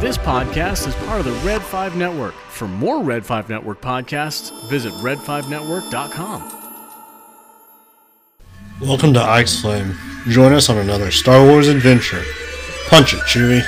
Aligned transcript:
This 0.00 0.18
podcast 0.18 0.88
is 0.88 0.94
part 1.06 1.20
of 1.20 1.24
the 1.24 1.32
Red 1.46 1.62
5 1.62 1.96
Network. 1.96 2.34
For 2.50 2.66
more 2.66 3.02
Red 3.02 3.24
5 3.24 3.48
Network 3.48 3.80
podcasts, 3.80 4.50
visit 4.68 4.92
red5network.com. 4.94 6.52
Welcome 8.80 9.14
to 9.14 9.22
Ike's 9.22 9.60
Flame. 9.60 9.96
Join 10.28 10.52
us 10.52 10.68
on 10.68 10.78
another 10.78 11.10
Star 11.10 11.46
Wars 11.46 11.68
adventure. 11.68 12.22
Punch 12.88 13.14
it, 13.14 13.20
Chewie. 13.20 13.62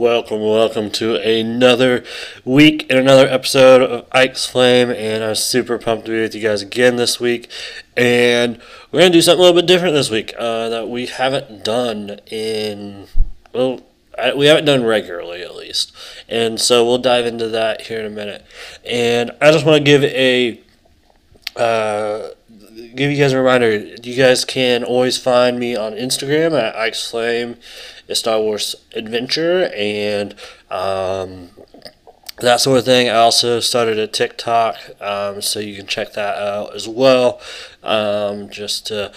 Welcome, 0.00 0.40
welcome 0.40 0.90
to 0.92 1.16
another 1.16 2.04
week 2.42 2.86
and 2.88 2.98
another 2.98 3.28
episode 3.28 3.82
of 3.82 4.06
Ike's 4.10 4.46
Flame, 4.46 4.88
and 4.88 5.22
I'm 5.22 5.34
super 5.34 5.76
pumped 5.76 6.06
to 6.06 6.12
be 6.12 6.22
with 6.22 6.34
you 6.34 6.40
guys 6.40 6.62
again 6.62 6.96
this 6.96 7.20
week. 7.20 7.50
And 7.98 8.62
we're 8.90 9.00
gonna 9.00 9.12
do 9.12 9.20
something 9.20 9.40
a 9.40 9.42
little 9.42 9.60
bit 9.60 9.66
different 9.66 9.92
this 9.92 10.08
week 10.08 10.32
uh, 10.38 10.70
that 10.70 10.88
we 10.88 11.04
haven't 11.04 11.62
done 11.62 12.18
in 12.28 13.08
well, 13.52 13.82
I, 14.18 14.32
we 14.32 14.46
haven't 14.46 14.64
done 14.64 14.84
regularly 14.84 15.42
at 15.42 15.54
least, 15.54 15.92
and 16.30 16.58
so 16.58 16.82
we'll 16.82 16.96
dive 16.96 17.26
into 17.26 17.48
that 17.48 17.82
here 17.82 18.00
in 18.00 18.06
a 18.06 18.10
minute. 18.10 18.42
And 18.86 19.32
I 19.38 19.52
just 19.52 19.66
want 19.66 19.76
to 19.76 19.84
give 19.84 20.02
a 20.02 20.62
uh, 21.56 22.28
give 22.94 23.10
you 23.10 23.18
guys 23.18 23.32
a 23.32 23.38
reminder. 23.38 23.76
You 23.76 24.16
guys 24.16 24.44
can 24.44 24.84
always 24.84 25.18
find 25.18 25.58
me 25.58 25.76
on 25.76 25.92
Instagram 25.92 26.58
at 26.58 26.76
Ike's 26.76 27.10
Flame, 27.10 27.56
a 28.10 28.14
Star 28.14 28.40
Wars 28.40 28.74
adventure, 28.94 29.70
and 29.74 30.34
um, 30.70 31.50
that 32.40 32.60
sort 32.60 32.78
of 32.78 32.84
thing. 32.84 33.08
I 33.08 33.14
also 33.14 33.60
started 33.60 33.98
a 33.98 34.06
TikTok, 34.06 34.76
um, 35.00 35.40
so 35.40 35.60
you 35.60 35.76
can 35.76 35.86
check 35.86 36.12
that 36.14 36.36
out 36.36 36.74
as 36.74 36.88
well. 36.88 37.40
Um, 37.82 38.50
just 38.50 38.86
to 38.88 39.12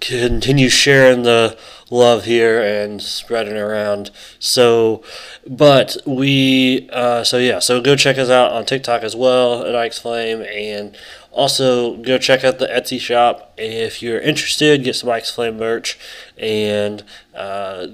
continue 0.00 0.68
sharing 0.68 1.22
the 1.22 1.58
love 1.90 2.24
here 2.24 2.62
and 2.62 3.02
spreading 3.02 3.56
around. 3.56 4.10
So, 4.38 5.02
but 5.46 5.96
we, 6.06 6.88
uh, 6.92 7.24
so 7.24 7.38
yeah, 7.38 7.58
so 7.58 7.80
go 7.80 7.96
check 7.96 8.18
us 8.18 8.30
out 8.30 8.52
on 8.52 8.64
TikTok 8.64 9.02
as 9.02 9.16
well 9.16 9.64
at 9.64 9.74
Ike's 9.74 9.98
Flame, 9.98 10.42
and 10.42 10.96
also 11.32 11.96
go 11.96 12.18
check 12.18 12.44
out 12.44 12.58
the 12.58 12.66
Etsy 12.66 13.00
shop 13.00 13.54
if 13.56 14.02
you're 14.02 14.20
interested. 14.20 14.84
Get 14.84 14.96
some 14.96 15.10
Ike's 15.10 15.30
Flame 15.30 15.56
merch 15.56 15.98
and. 16.36 17.02
Uh, 17.34 17.88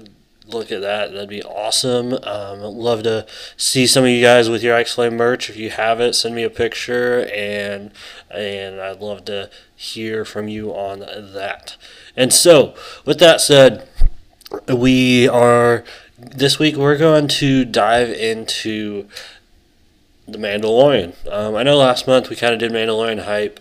look 0.53 0.71
at 0.71 0.81
that. 0.81 1.11
That'd 1.11 1.29
be 1.29 1.43
awesome. 1.43 2.13
Um, 2.23 2.61
love 2.61 3.03
to 3.03 3.25
see 3.57 3.87
some 3.87 4.03
of 4.03 4.09
you 4.09 4.21
guys 4.21 4.49
with 4.49 4.63
your 4.63 4.75
Ike's 4.75 4.95
Flame 4.95 5.17
merch. 5.17 5.49
If 5.49 5.57
you 5.57 5.69
have 5.71 5.99
it, 5.99 6.13
send 6.13 6.35
me 6.35 6.43
a 6.43 6.49
picture, 6.49 7.29
and 7.33 7.91
and 8.29 8.79
I'd 8.79 9.01
love 9.01 9.25
to 9.25 9.49
hear 9.75 10.25
from 10.25 10.47
you 10.47 10.71
on 10.71 10.99
that. 10.99 11.77
And 12.15 12.33
so, 12.33 12.75
with 13.05 13.19
that 13.19 13.41
said, 13.41 13.87
we 14.67 15.27
are 15.27 15.83
this 16.17 16.59
week. 16.59 16.75
We're 16.75 16.97
going 16.97 17.27
to 17.27 17.65
dive 17.65 18.09
into 18.09 19.07
the 20.27 20.37
Mandalorian. 20.37 21.13
Um, 21.31 21.55
I 21.55 21.63
know 21.63 21.77
last 21.77 22.07
month 22.07 22.29
we 22.29 22.35
kind 22.35 22.53
of 22.53 22.59
did 22.59 22.71
Mandalorian 22.71 23.23
hype. 23.25 23.59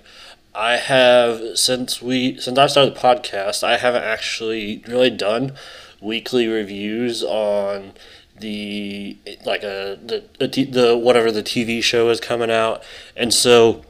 I 0.54 0.76
have 0.76 1.58
since 1.58 2.02
we 2.02 2.38
since 2.38 2.58
I 2.58 2.66
started 2.66 2.94
the 2.94 3.00
podcast, 3.00 3.62
I 3.62 3.76
haven't 3.76 4.02
actually 4.02 4.82
really 4.86 5.10
done 5.10 5.52
weekly 6.00 6.46
reviews 6.46 7.22
on 7.22 7.92
the 8.38 9.16
like 9.44 9.62
a 9.62 9.98
the 10.04 10.24
the, 10.38 10.64
the 10.64 10.96
whatever 10.96 11.30
the 11.30 11.42
TV 11.42 11.82
show 11.82 12.08
is 12.08 12.20
coming 12.20 12.50
out, 12.50 12.82
and 13.16 13.32
so 13.32 13.84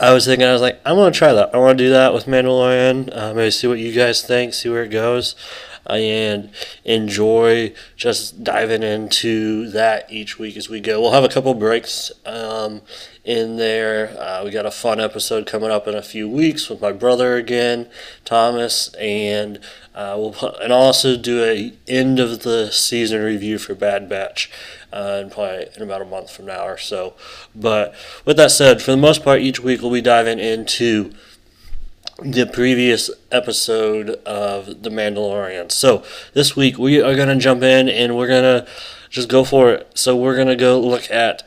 I 0.00 0.12
was 0.12 0.26
thinking 0.26 0.46
I 0.46 0.52
was 0.52 0.62
like 0.62 0.80
I 0.84 0.92
want 0.92 1.14
to 1.14 1.18
try 1.18 1.32
that. 1.32 1.54
I 1.54 1.58
want 1.58 1.78
to 1.78 1.84
do 1.84 1.90
that 1.90 2.12
with 2.12 2.26
Mandalorian. 2.26 3.14
Uh, 3.16 3.34
maybe 3.34 3.50
see 3.50 3.66
what 3.66 3.78
you 3.78 3.92
guys 3.92 4.22
think, 4.22 4.54
see 4.54 4.68
where 4.68 4.84
it 4.84 4.90
goes, 4.90 5.34
and 5.86 6.50
enjoy 6.84 7.74
just 7.96 8.44
diving 8.44 8.82
into 8.82 9.70
that 9.70 10.10
each 10.12 10.38
week 10.38 10.56
as 10.56 10.68
we 10.68 10.80
go. 10.80 11.00
We'll 11.00 11.12
have 11.12 11.24
a 11.24 11.28
couple 11.28 11.54
breaks. 11.54 12.12
Um, 12.26 12.82
in 13.24 13.56
there. 13.56 14.16
Uh, 14.20 14.44
we 14.44 14.50
got 14.50 14.66
a 14.66 14.70
fun 14.70 15.00
episode 15.00 15.46
coming 15.46 15.70
up 15.70 15.88
in 15.88 15.94
a 15.94 16.02
few 16.02 16.28
weeks 16.28 16.68
with 16.68 16.80
my 16.80 16.92
brother 16.92 17.36
again, 17.36 17.88
Thomas, 18.24 18.92
and 18.94 19.58
uh, 19.94 20.16
we'll 20.18 20.34
and 20.60 20.72
also 20.72 21.16
do 21.16 21.44
a 21.44 21.72
end 21.86 22.18
of 22.18 22.42
the 22.42 22.70
season 22.72 23.22
review 23.22 23.58
for 23.58 23.74
Bad 23.74 24.08
Batch, 24.08 24.50
uh, 24.92 25.24
probably 25.30 25.68
in 25.76 25.82
about 25.82 26.02
a 26.02 26.04
month 26.04 26.30
from 26.30 26.46
now 26.46 26.66
or 26.66 26.78
so. 26.78 27.14
But 27.54 27.94
with 28.24 28.36
that 28.36 28.50
said, 28.50 28.82
for 28.82 28.90
the 28.90 28.96
most 28.96 29.22
part, 29.22 29.40
each 29.40 29.60
week 29.60 29.82
we'll 29.82 29.92
be 29.92 30.00
diving 30.00 30.40
into 30.40 31.12
the 32.22 32.46
previous 32.46 33.10
episode 33.30 34.10
of 34.24 34.82
The 34.82 34.90
Mandalorian. 34.90 35.70
So 35.70 36.04
this 36.32 36.56
week 36.56 36.78
we 36.78 37.00
are 37.00 37.14
to 37.28 37.36
jump 37.36 37.62
in 37.62 37.88
and 37.88 38.16
we're 38.16 38.28
to 38.42 38.66
just 39.10 39.28
go 39.28 39.44
for 39.44 39.70
it. 39.72 39.90
So 39.94 40.16
we're 40.16 40.36
to 40.48 40.56
go 40.56 40.80
look 40.80 41.10
at 41.10 41.42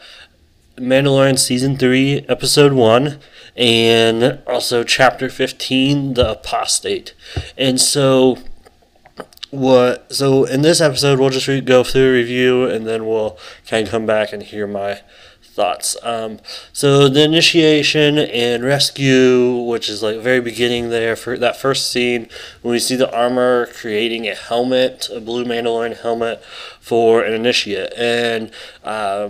Mandalorian 0.77 1.39
Season 1.39 1.77
3, 1.77 2.25
Episode 2.29 2.73
1, 2.73 3.19
and 3.57 4.39
also 4.45 4.83
Chapter 4.83 5.29
15, 5.29 6.13
The 6.13 6.31
Apostate. 6.31 7.13
And 7.57 7.81
so, 7.81 8.37
what, 9.49 10.13
so 10.13 10.45
in 10.45 10.61
this 10.61 10.79
episode, 10.79 11.19
we'll 11.19 11.31
just 11.31 11.47
re- 11.47 11.61
go 11.61 11.83
through 11.83 12.13
review 12.13 12.65
and 12.65 12.85
then 12.85 13.07
we'll 13.07 13.37
kind 13.67 13.87
of 13.87 13.91
come 13.91 14.05
back 14.05 14.31
and 14.31 14.43
hear 14.43 14.67
my 14.67 15.01
thoughts. 15.41 15.97
Um, 16.03 16.39
so 16.71 17.09
the 17.09 17.23
initiation 17.23 18.19
and 18.19 18.63
rescue, 18.63 19.55
which 19.55 19.89
is 19.89 20.03
like 20.03 20.19
very 20.19 20.39
beginning 20.39 20.91
there 20.91 21.15
for 21.15 21.35
that 21.39 21.57
first 21.57 21.91
scene 21.91 22.29
when 22.61 22.73
we 22.73 22.79
see 22.79 22.95
the 22.95 23.11
armor 23.11 23.65
creating 23.65 24.27
a 24.27 24.35
helmet, 24.35 25.09
a 25.11 25.19
blue 25.19 25.45
Mandalorian 25.45 25.99
helmet 25.99 26.43
for 26.79 27.23
an 27.23 27.33
initiate, 27.33 27.91
and 27.97 28.51
uh, 28.83 29.29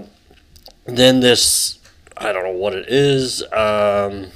then 0.86 1.22
this 1.22 1.80
I 2.20 2.32
don't 2.32 2.44
know 2.44 2.52
what 2.52 2.74
it 2.74 2.88
is. 2.88 3.44
Um, 3.54 4.28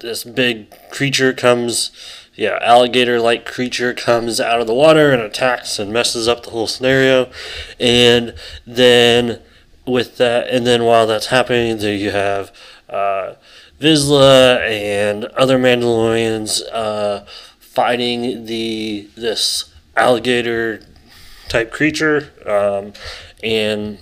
this 0.00 0.24
big 0.24 0.74
creature 0.90 1.32
comes, 1.32 1.90
yeah, 2.34 2.58
alligator 2.62 3.20
like 3.20 3.46
creature 3.46 3.94
comes 3.94 4.40
out 4.40 4.60
of 4.60 4.66
the 4.66 4.74
water 4.74 5.12
and 5.12 5.22
attacks 5.22 5.78
and 5.78 5.92
messes 5.92 6.28
up 6.28 6.44
the 6.44 6.50
whole 6.50 6.66
scenario. 6.66 7.30
And 7.78 8.34
then 8.66 9.40
with 9.86 10.16
that, 10.18 10.48
and 10.48 10.66
then 10.66 10.84
while 10.84 11.06
that's 11.06 11.26
happening, 11.26 11.78
there 11.78 11.94
you 11.94 12.10
have 12.10 12.52
uh, 12.88 13.34
and 13.80 15.24
other 15.26 15.58
Mandalorians 15.58 16.62
uh, 16.72 17.24
fighting 17.58 18.46
the 18.46 19.08
this 19.16 19.72
alligator 19.96 20.82
type 21.48 21.70
creature, 21.70 22.32
um, 22.46 22.92
and 23.42 23.98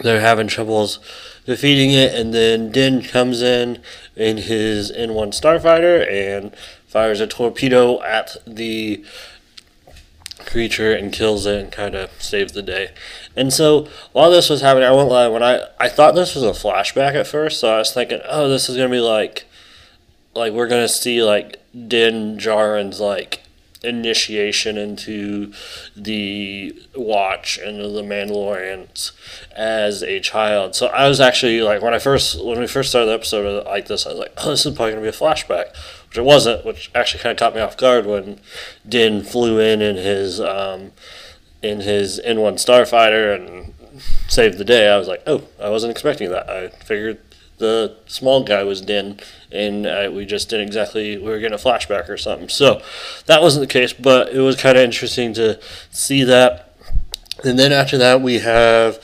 they're 0.00 0.20
having 0.20 0.48
troubles 0.48 0.98
defeating 1.46 1.90
it. 1.90 2.14
And 2.14 2.34
then 2.34 2.70
Din 2.70 3.02
comes 3.02 3.42
in 3.42 3.80
in 4.16 4.38
his 4.38 4.90
N1 4.92 5.28
starfighter 5.38 6.10
and 6.10 6.54
fires 6.86 7.20
a 7.20 7.26
torpedo 7.26 8.02
at 8.02 8.36
the 8.46 9.04
creature 10.46 10.92
and 10.92 11.12
kills 11.12 11.46
it 11.46 11.60
and 11.60 11.72
kind 11.72 11.94
of 11.94 12.10
saves 12.22 12.52
the 12.52 12.62
day. 12.62 12.90
And 13.36 13.52
so 13.52 13.88
while 14.12 14.30
this 14.30 14.50
was 14.50 14.60
happening, 14.60 14.88
I 14.88 14.92
won't 14.92 15.10
lie, 15.10 15.28
when 15.28 15.42
I 15.42 15.66
I 15.78 15.88
thought 15.88 16.14
this 16.14 16.34
was 16.34 16.44
a 16.44 16.50
flashback 16.50 17.14
at 17.14 17.26
first, 17.26 17.60
so 17.60 17.74
I 17.74 17.78
was 17.78 17.92
thinking, 17.92 18.20
oh, 18.28 18.48
this 18.48 18.68
is 18.68 18.76
gonna 18.76 18.88
be 18.88 19.00
like 19.00 19.46
like 20.34 20.52
we're 20.52 20.68
gonna 20.68 20.88
see 20.88 21.22
like 21.22 21.60
Din 21.72 22.36
Djarin's 22.36 23.00
like 23.00 23.43
initiation 23.84 24.76
into 24.76 25.52
the 25.94 26.74
Watch 26.94 27.58
and 27.58 27.80
the 27.80 28.02
Mandalorians 28.02 29.12
as 29.54 30.02
a 30.02 30.20
child. 30.20 30.74
So 30.74 30.86
I 30.86 31.08
was 31.08 31.20
actually 31.20 31.60
like 31.62 31.82
when 31.82 31.94
I 31.94 31.98
first 31.98 32.42
when 32.44 32.58
we 32.58 32.66
first 32.66 32.90
started 32.90 33.06
the 33.06 33.14
episode 33.14 33.66
like 33.66 33.86
this, 33.86 34.06
I 34.06 34.10
was 34.10 34.18
like, 34.18 34.32
oh, 34.38 34.50
this 34.50 34.66
is 34.66 34.74
probably 34.74 34.92
gonna 34.92 35.02
be 35.02 35.08
a 35.08 35.12
flashback, 35.12 35.76
which 36.08 36.18
it 36.18 36.24
wasn't, 36.24 36.64
which 36.64 36.90
actually 36.94 37.22
kind 37.22 37.32
of 37.32 37.38
caught 37.38 37.54
me 37.54 37.60
off 37.60 37.76
guard 37.76 38.06
when 38.06 38.40
Din 38.88 39.22
flew 39.22 39.58
in 39.58 39.82
in 39.82 39.96
his 39.96 40.40
um, 40.40 40.92
in 41.62 41.80
his 41.80 42.20
N1 42.24 42.54
starfighter 42.54 43.34
and 43.34 43.74
saved 44.28 44.58
the 44.58 44.64
day. 44.64 44.88
I 44.88 44.98
was 44.98 45.08
like, 45.08 45.22
oh, 45.26 45.44
I 45.60 45.70
wasn't 45.70 45.90
expecting 45.90 46.30
that. 46.30 46.48
I 46.48 46.68
figured 46.68 47.18
the 47.64 47.96
small 48.06 48.44
guy 48.44 48.62
was 48.62 48.80
Din, 48.82 49.18
and 49.50 49.86
uh, 49.86 50.10
we 50.12 50.26
just 50.26 50.50
didn't 50.50 50.66
exactly 50.66 51.16
we 51.16 51.24
were 51.24 51.38
getting 51.38 51.54
a 51.54 51.62
flashback 51.62 52.08
or 52.08 52.16
something. 52.16 52.48
So 52.48 52.82
that 53.26 53.40
wasn't 53.40 53.66
the 53.66 53.72
case, 53.72 53.92
but 53.92 54.28
it 54.28 54.40
was 54.40 54.56
kind 54.56 54.76
of 54.76 54.84
interesting 54.84 55.32
to 55.34 55.58
see 55.90 56.22
that. 56.24 56.76
And 57.42 57.58
then 57.58 57.72
after 57.72 57.96
that, 57.98 58.20
we 58.20 58.40
have 58.40 59.02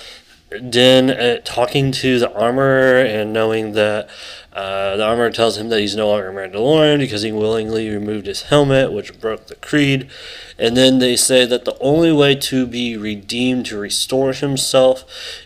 Din 0.69 1.11
uh, 1.11 1.41
talking 1.45 1.93
to 1.93 2.19
the 2.19 2.33
armor 2.33 2.99
and 2.99 3.33
knowing 3.33 3.73
that 3.73 4.09
uh, 4.53 4.97
the 4.97 5.05
armor 5.05 5.31
tells 5.31 5.57
him 5.57 5.69
that 5.69 5.79
he's 5.79 5.95
no 5.95 6.09
longer 6.09 6.33
Mandalorian 6.33 6.99
because 6.99 7.23
he 7.23 7.31
willingly 7.31 7.89
removed 7.89 8.27
his 8.27 8.43
helmet, 8.43 8.93
which 8.93 9.19
broke 9.21 9.47
the 9.47 9.55
creed. 9.55 10.11
And 10.59 10.77
then 10.77 10.99
they 10.99 11.15
say 11.15 11.47
that 11.47 11.65
the 11.65 11.79
only 11.81 12.12
way 12.12 12.35
to 12.35 12.67
be 12.67 12.97
redeemed, 12.97 13.67
to 13.67 13.79
restore 13.79 14.33
himself, 14.33 15.05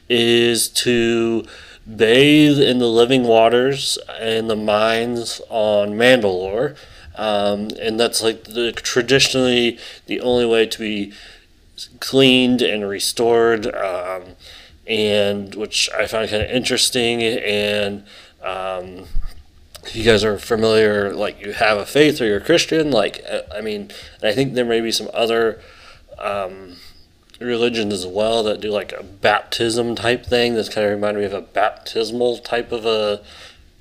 is 0.08 0.68
to 0.68 1.44
bathe 1.86 2.58
in 2.60 2.78
the 2.78 2.88
living 2.88 3.24
waters 3.24 3.98
in 4.20 4.48
the 4.48 4.56
mines 4.56 5.40
on 5.50 5.90
Mandalore. 5.90 6.76
um, 7.16 7.68
and 7.80 8.00
that's 8.00 8.22
like 8.22 8.44
the 8.44 8.72
traditionally 8.72 9.78
the 10.06 10.20
only 10.20 10.46
way 10.46 10.66
to 10.66 10.78
be 10.78 11.12
cleaned 12.00 12.62
and 12.62 12.88
restored, 12.88 13.66
um, 13.74 14.22
and 14.86 15.54
which 15.54 15.88
I 15.96 16.06
find 16.06 16.28
kind 16.30 16.42
of 16.42 16.50
interesting. 16.50 17.22
And 17.22 18.04
um, 18.42 19.06
you 19.92 20.04
guys 20.04 20.24
are 20.24 20.38
familiar, 20.38 21.12
like 21.12 21.40
you 21.44 21.52
have 21.52 21.78
a 21.78 21.86
faith 21.86 22.20
or 22.20 22.26
you're 22.26 22.38
a 22.38 22.40
Christian. 22.44 22.90
Like 22.90 23.24
I 23.54 23.60
mean, 23.60 23.90
I 24.22 24.32
think 24.32 24.54
there 24.54 24.64
may 24.64 24.80
be 24.80 24.92
some 24.92 25.10
other 25.12 25.60
um, 26.18 26.76
religions 27.44 27.92
as 27.92 28.06
well 28.06 28.42
that 28.42 28.60
do 28.60 28.70
like 28.70 28.92
a 28.92 29.02
baptism 29.02 29.94
type 29.94 30.26
thing. 30.26 30.54
This 30.54 30.68
kind 30.68 30.86
of 30.86 30.92
reminded 30.92 31.20
me 31.20 31.26
of 31.26 31.32
a 31.32 31.40
baptismal 31.40 32.38
type 32.38 32.72
of 32.72 32.86
a 32.86 33.22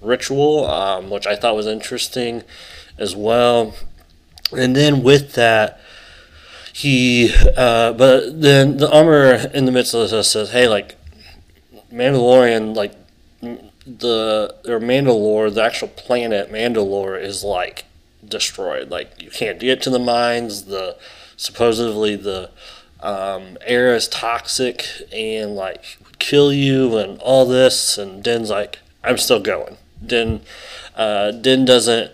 ritual, 0.02 0.66
um, 0.66 1.10
which 1.10 1.26
I 1.26 1.36
thought 1.36 1.56
was 1.56 1.68
interesting 1.68 2.44
as 2.98 3.16
well. 3.16 3.74
And 4.52 4.76
then 4.76 5.04
with 5.04 5.34
that, 5.34 5.80
he, 6.74 7.34
uh, 7.56 7.94
but 7.94 8.42
then 8.42 8.78
the 8.78 8.92
armor 8.92 9.50
in 9.54 9.66
the 9.66 9.72
midst 9.72 9.94
of 9.94 10.10
this 10.10 10.32
says, 10.32 10.52
hey, 10.52 10.68
like, 10.68 10.96
Mandalorian, 11.92 12.76
like, 12.76 12.94
the, 13.86 14.56
or 14.66 14.80
Mandalore, 14.80 15.54
the 15.54 15.64
actual 15.64 15.90
planet 15.90 16.52
Mandalore 16.52 17.22
is 17.22 17.44
like 17.44 17.86
destroyed. 18.28 18.90
Like, 18.90 19.22
you 19.22 19.30
can't 19.30 19.60
get 19.60 19.82
to 19.84 19.90
the 19.90 20.00
mines. 20.00 20.66
The, 20.66 20.98
supposedly, 21.36 22.16
the, 22.16 22.50
um, 23.04 23.58
air 23.62 23.94
is 23.94 24.08
toxic 24.08 24.88
and 25.12 25.56
like 25.56 25.98
kill 26.18 26.52
you 26.52 26.98
and 26.98 27.20
all 27.20 27.46
this 27.46 27.98
and 27.98 28.24
Din's 28.24 28.50
like 28.50 28.80
I'm 29.04 29.18
still 29.18 29.40
going. 29.40 29.78
Din 30.04 30.42
uh, 30.96 31.32
Din 31.32 31.66
doesn't 31.66 32.12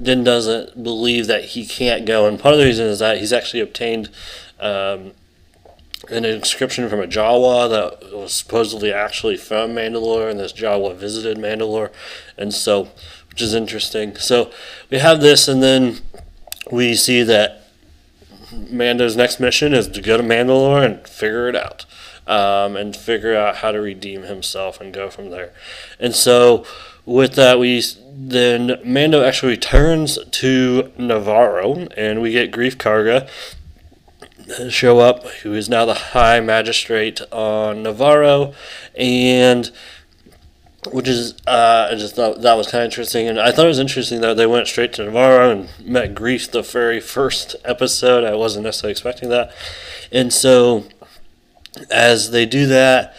Din 0.00 0.22
doesn't 0.22 0.82
believe 0.82 1.26
that 1.26 1.44
he 1.44 1.66
can't 1.66 2.06
go, 2.06 2.26
and 2.26 2.38
part 2.38 2.54
of 2.54 2.60
the 2.60 2.66
reason 2.66 2.86
is 2.86 3.00
that 3.00 3.18
he's 3.18 3.32
actually 3.32 3.60
obtained 3.60 4.08
um, 4.60 5.12
an 6.08 6.24
inscription 6.24 6.88
from 6.88 7.00
a 7.00 7.06
Jawa 7.06 7.68
that 7.68 8.16
was 8.16 8.32
supposedly 8.32 8.92
actually 8.92 9.36
from 9.36 9.72
Mandalore, 9.72 10.30
and 10.30 10.38
this 10.38 10.52
Jawa 10.52 10.94
visited 10.94 11.36
Mandalore, 11.36 11.90
and 12.36 12.54
so 12.54 12.90
which 13.30 13.42
is 13.42 13.54
interesting. 13.54 14.16
So 14.16 14.52
we 14.90 14.98
have 14.98 15.20
this, 15.20 15.48
and 15.48 15.62
then 15.62 15.98
we 16.70 16.94
see 16.94 17.24
that 17.24 17.67
Mando's 18.52 19.16
next 19.16 19.40
mission 19.40 19.74
is 19.74 19.88
to 19.88 20.00
go 20.00 20.16
to 20.16 20.22
Mandalore 20.22 20.84
and 20.84 21.06
figure 21.06 21.48
it 21.48 21.56
out. 21.56 21.84
Um, 22.26 22.76
and 22.76 22.94
figure 22.94 23.34
out 23.34 23.56
how 23.56 23.72
to 23.72 23.80
redeem 23.80 24.24
himself 24.24 24.82
and 24.82 24.92
go 24.92 25.08
from 25.08 25.30
there. 25.30 25.50
And 25.98 26.14
so, 26.14 26.66
with 27.06 27.36
that, 27.36 27.58
we 27.58 27.82
then 28.12 28.78
Mando 28.84 29.24
actually 29.24 29.52
returns 29.52 30.18
to 30.22 30.92
Nevarro, 30.98 31.90
and 31.96 32.20
we 32.20 32.32
get 32.32 32.50
Greef 32.50 32.76
Karga 32.76 33.30
show 34.68 34.98
up, 34.98 35.26
who 35.42 35.54
is 35.54 35.68
now 35.68 35.84
the 35.84 35.94
High 35.94 36.40
Magistrate 36.40 37.20
on 37.32 37.84
Nevarro, 37.84 38.54
and 38.96 39.70
which 40.92 41.08
is 41.08 41.34
uh, 41.46 41.88
I 41.90 41.94
just 41.94 42.16
thought 42.16 42.42
that 42.42 42.54
was 42.54 42.66
kind 42.68 42.82
of 42.82 42.86
interesting, 42.86 43.28
and 43.28 43.40
I 43.40 43.50
thought 43.52 43.64
it 43.64 43.68
was 43.68 43.78
interesting 43.78 44.20
that 44.20 44.36
they 44.36 44.46
went 44.46 44.66
straight 44.68 44.92
to 44.94 45.02
Nevarro 45.02 45.52
and 45.52 45.88
met 45.88 46.14
Greef 46.14 46.50
the 46.50 46.62
very 46.62 47.00
first 47.00 47.56
episode. 47.64 48.24
I 48.24 48.34
wasn't 48.34 48.64
necessarily 48.64 48.92
expecting 48.92 49.28
that, 49.30 49.52
and 50.12 50.32
so 50.32 50.84
as 51.90 52.30
they 52.30 52.46
do 52.46 52.66
that, 52.66 53.14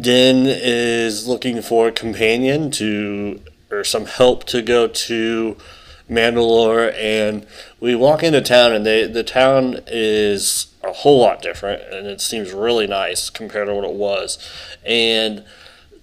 Din 0.00 0.46
is 0.46 1.26
looking 1.26 1.62
for 1.62 1.88
a 1.88 1.92
companion 1.92 2.70
to 2.72 3.40
or 3.70 3.84
some 3.84 4.06
help 4.06 4.44
to 4.44 4.62
go 4.62 4.88
to 4.88 5.56
Mandalore, 6.08 6.92
and 6.98 7.46
we 7.78 7.94
walk 7.94 8.22
into 8.22 8.40
town, 8.40 8.72
and 8.72 8.84
they 8.84 9.06
the 9.06 9.22
town 9.22 9.80
is 9.86 10.66
a 10.82 10.92
whole 10.92 11.20
lot 11.20 11.42
different, 11.42 11.82
and 11.82 12.06
it 12.06 12.20
seems 12.20 12.52
really 12.52 12.86
nice 12.86 13.30
compared 13.30 13.68
to 13.68 13.74
what 13.74 13.84
it 13.84 13.94
was, 13.94 14.38
and 14.84 15.44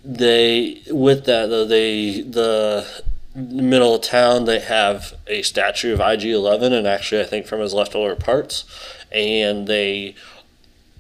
they 0.04 0.82
with 0.90 1.26
that 1.26 1.48
though 1.50 1.66
they 1.66 2.22
the 2.22 3.04
middle 3.36 3.96
of 3.96 4.02
town 4.02 4.46
they 4.46 4.60
have 4.60 5.14
a 5.28 5.42
statue 5.44 5.94
of 5.94 6.00
IG11 6.00 6.72
and 6.72 6.88
actually 6.88 7.22
I 7.22 7.26
think 7.26 7.46
from 7.46 7.60
his 7.60 7.74
leftover 7.74 8.16
parts 8.16 8.66
and 9.12 9.68
they 9.68 10.16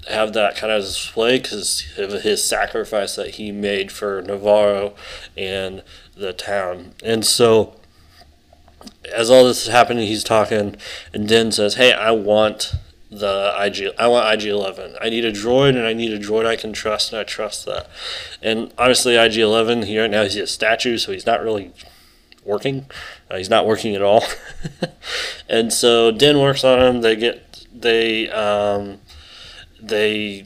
have 0.07 0.33
that 0.33 0.55
kind 0.55 0.71
of 0.71 0.83
display 0.83 1.39
because 1.39 1.85
of 1.97 2.21
his 2.21 2.44
sacrifice 2.44 3.15
that 3.15 3.35
he 3.35 3.51
made 3.51 3.91
for 3.91 4.21
Nevarro 4.23 4.95
and 5.35 5.83
the 6.15 6.31
town. 6.31 6.93
And 7.03 7.25
so 7.25 7.75
as 9.13 9.29
all 9.29 9.45
this 9.45 9.63
is 9.65 9.71
happening 9.71 10.05
he's 10.05 10.23
talking 10.23 10.75
and 11.13 11.27
Din 11.27 11.51
says 11.51 11.75
hey 11.75 11.91
I 11.93 12.11
want 12.11 12.73
the 13.09 13.54
IG. 13.59 13.94
I 13.98 14.07
want 14.07 14.33
IG 14.33 14.50
Eleven. 14.50 14.95
I 15.01 15.09
need 15.09 15.25
a 15.25 15.31
droid, 15.31 15.69
and 15.69 15.86
I 15.86 15.94
need 15.94 16.12
a 16.12 16.19
droid 16.19 16.45
I 16.45 16.56
can 16.56 16.74
trust, 16.74 17.12
and 17.12 17.19
I 17.19 17.24
trust 17.24 17.65
that. 17.65 17.89
And 18.42 18.74
honestly, 18.77 19.15
IG 19.15 19.38
Eleven 19.38 19.83
here 19.83 20.01
right 20.01 20.12
now 20.12 20.24
he's 20.24 20.36
a 20.36 20.48
statue, 20.48 20.98
so 20.98 21.12
he's 21.12 21.25
not 21.25 21.42
really 21.42 21.74
working. 22.44 22.86
Uh, 23.30 23.38
he's 23.38 23.50
not 23.50 23.65
working 23.65 23.95
at 23.95 24.01
all. 24.01 24.24
and 25.50 25.71
so 25.71 26.12
Den 26.12 26.39
works 26.39 26.63
on 26.63 26.80
him. 26.80 27.01
They 27.01 27.15
get 27.15 27.65
they 27.74 28.30
um, 28.30 29.00
they 29.81 30.45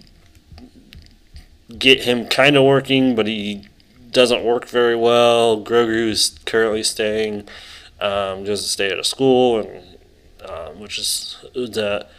get 1.77 2.03
him 2.03 2.27
kind 2.27 2.55
of 2.57 2.63
working, 2.63 3.15
but 3.15 3.27
he 3.27 3.67
doesn't 4.11 4.43
work 4.43 4.67
very 4.67 4.95
well. 4.95 5.63
Grogu 5.63 6.09
is 6.09 6.37
currently 6.45 6.83
staying, 6.83 7.47
um, 7.99 8.43
doesn't 8.43 8.67
stay 8.67 8.89
at 8.89 8.99
a 8.99 9.03
school, 9.03 9.59
and 9.59 9.97
um, 10.47 10.79
which 10.79 10.99
is 10.99 11.37
that 11.53 12.09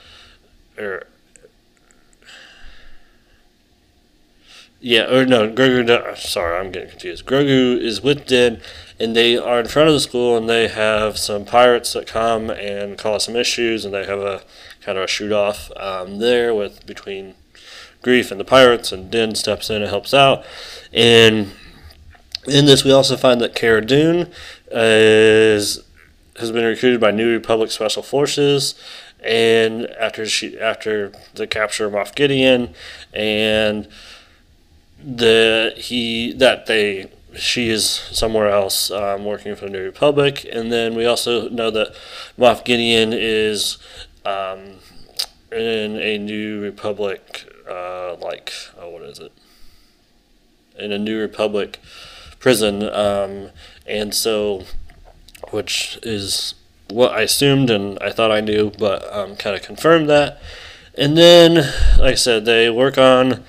or 0.79 1.07
yeah, 4.85 5.05
or 5.15 5.25
no, 5.25 5.49
Grogu. 5.49 6.17
Sorry, 6.19 6.59
I'm 6.59 6.73
getting 6.73 6.91
confused. 6.91 7.25
Grogu 7.25 7.79
is 7.79 8.03
with 8.03 8.27
Din, 8.27 8.61
and 8.99 9.15
they 9.15 9.39
are 9.39 9.61
in 9.61 9.69
front 9.69 9.89
of 9.89 9.95
the 9.95 10.01
school, 10.01 10.37
and 10.37 10.49
they 10.49 10.67
have 10.67 11.19
some 11.19 11.45
pirates 11.45 11.93
that 11.93 12.09
come 12.09 12.51
and 12.51 12.99
cause 12.99 13.25
some 13.25 13.37
issues, 13.37 13.85
and 13.85 13.95
they 13.95 14.05
have 14.05 14.19
a 14.19 14.43
kind 14.81 14.99
of 14.99 15.05
a 15.05 15.07
shoot 15.07 15.31
off 15.31 15.71
um, 15.77 16.19
there 16.19 16.53
with 16.53 16.85
between 16.85 17.35
Greef 18.03 18.33
and 18.33 18.41
the 18.41 18.45
pirates, 18.45 18.91
and 18.91 19.09
Din 19.09 19.37
steps 19.37 19.71
in 19.71 19.83
and 19.83 19.89
helps 19.89 20.13
out. 20.13 20.45
And 20.93 21.53
in 22.49 22.67
this, 22.67 22.83
we 22.83 22.91
also 22.91 23.17
find 23.17 23.41
that 23.41 23.55
Cara 23.55 23.87
Dune 23.87 24.33
is 24.69 25.85
has 26.41 26.51
been 26.51 26.65
recruited 26.65 27.01
by 27.01 27.13
New 27.13 27.31
Republic 27.31 27.71
Special 27.71 28.03
Forces 28.03 28.75
and 29.25 29.87
after 29.99 30.27
she 30.27 30.59
after 30.59 31.13
the 31.35 31.47
capture 31.47 31.87
of 31.87 31.93
Moff 31.93 32.15
Gideon 32.15 32.75
and 33.13 33.89
the 35.03 35.75
he 35.77 36.33
that 36.35 36.67
they 36.67 37.11
she 37.35 37.69
is 37.69 37.89
somewhere 37.89 38.49
else 38.49 38.91
um, 38.91 39.25
working 39.25 39.55
for 39.57 39.67
the 39.67 39.71
New 39.71 39.85
Republic, 39.85 40.47
and 40.51 40.71
then 40.71 40.95
we 40.95 41.07
also 41.07 41.49
know 41.49 41.71
that 41.71 41.95
Moff 42.39 42.65
Gideon 42.65 43.13
is 43.13 43.79
um, 44.25 44.79
in 45.51 45.97
a 45.97 46.19
New 46.19 46.61
Republic, 46.61 47.51
uh, 47.69 48.17
like 48.17 48.53
oh, 48.79 48.91
what 48.91 49.03
is 49.03 49.19
it? 49.19 49.33
In 50.79 50.93
a 50.93 50.99
New 50.99 51.19
Republic 51.19 51.81
prison, 52.39 52.83
um, 52.83 53.51
and 53.87 54.15
so, 54.15 54.65
which 55.51 55.99
is 56.03 56.55
what 56.93 57.13
I 57.13 57.23
assumed 57.23 57.71
and 57.71 57.99
I 58.01 58.11
thought 58.11 58.31
I 58.31 58.41
knew, 58.41 58.71
but 58.79 59.13
um, 59.13 59.37
kind 59.37 59.57
of 59.57 59.63
confirmed 59.63 60.09
that. 60.09 60.41
And 60.97 61.17
then, 61.17 61.55
like 61.99 62.13
I 62.13 62.15
said, 62.15 62.45
they 62.45 62.69
work 62.69 62.99
on 62.99 63.43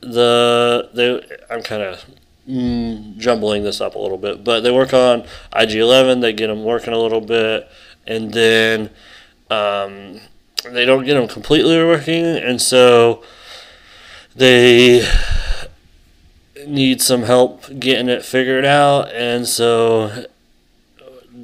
the 0.00 0.88
they. 0.94 1.20
I'm 1.50 1.62
kind 1.62 1.82
of 1.82 2.04
mm, 2.48 3.18
jumbling 3.18 3.64
this 3.64 3.80
up 3.80 3.94
a 3.94 3.98
little 3.98 4.18
bit, 4.18 4.44
but 4.44 4.60
they 4.60 4.70
work 4.70 4.94
on 4.94 5.24
IG11. 5.52 6.20
They 6.20 6.32
get 6.32 6.46
them 6.46 6.64
working 6.64 6.92
a 6.92 6.98
little 6.98 7.20
bit, 7.20 7.68
and 8.06 8.32
then 8.32 8.90
um, 9.50 10.20
they 10.64 10.84
don't 10.84 11.04
get 11.04 11.14
them 11.14 11.28
completely 11.28 11.76
working, 11.78 12.24
and 12.24 12.62
so 12.62 13.24
they 14.36 15.04
need 16.66 17.02
some 17.02 17.24
help 17.24 17.64
getting 17.80 18.08
it 18.08 18.24
figured 18.24 18.64
out, 18.64 19.10
and 19.12 19.48
so 19.48 20.26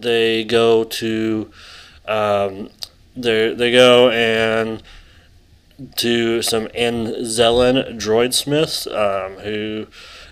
they 0.04 0.44
go 0.44 0.84
to 0.84 1.50
um, 2.06 2.70
they 3.16 3.54
they 3.54 3.72
go 3.72 4.10
and 4.10 4.82
to 5.96 6.42
some 6.42 6.68
Anzellan 6.68 7.98
droidsmiths 7.98 8.86
um, 8.94 9.38
who 9.40 9.86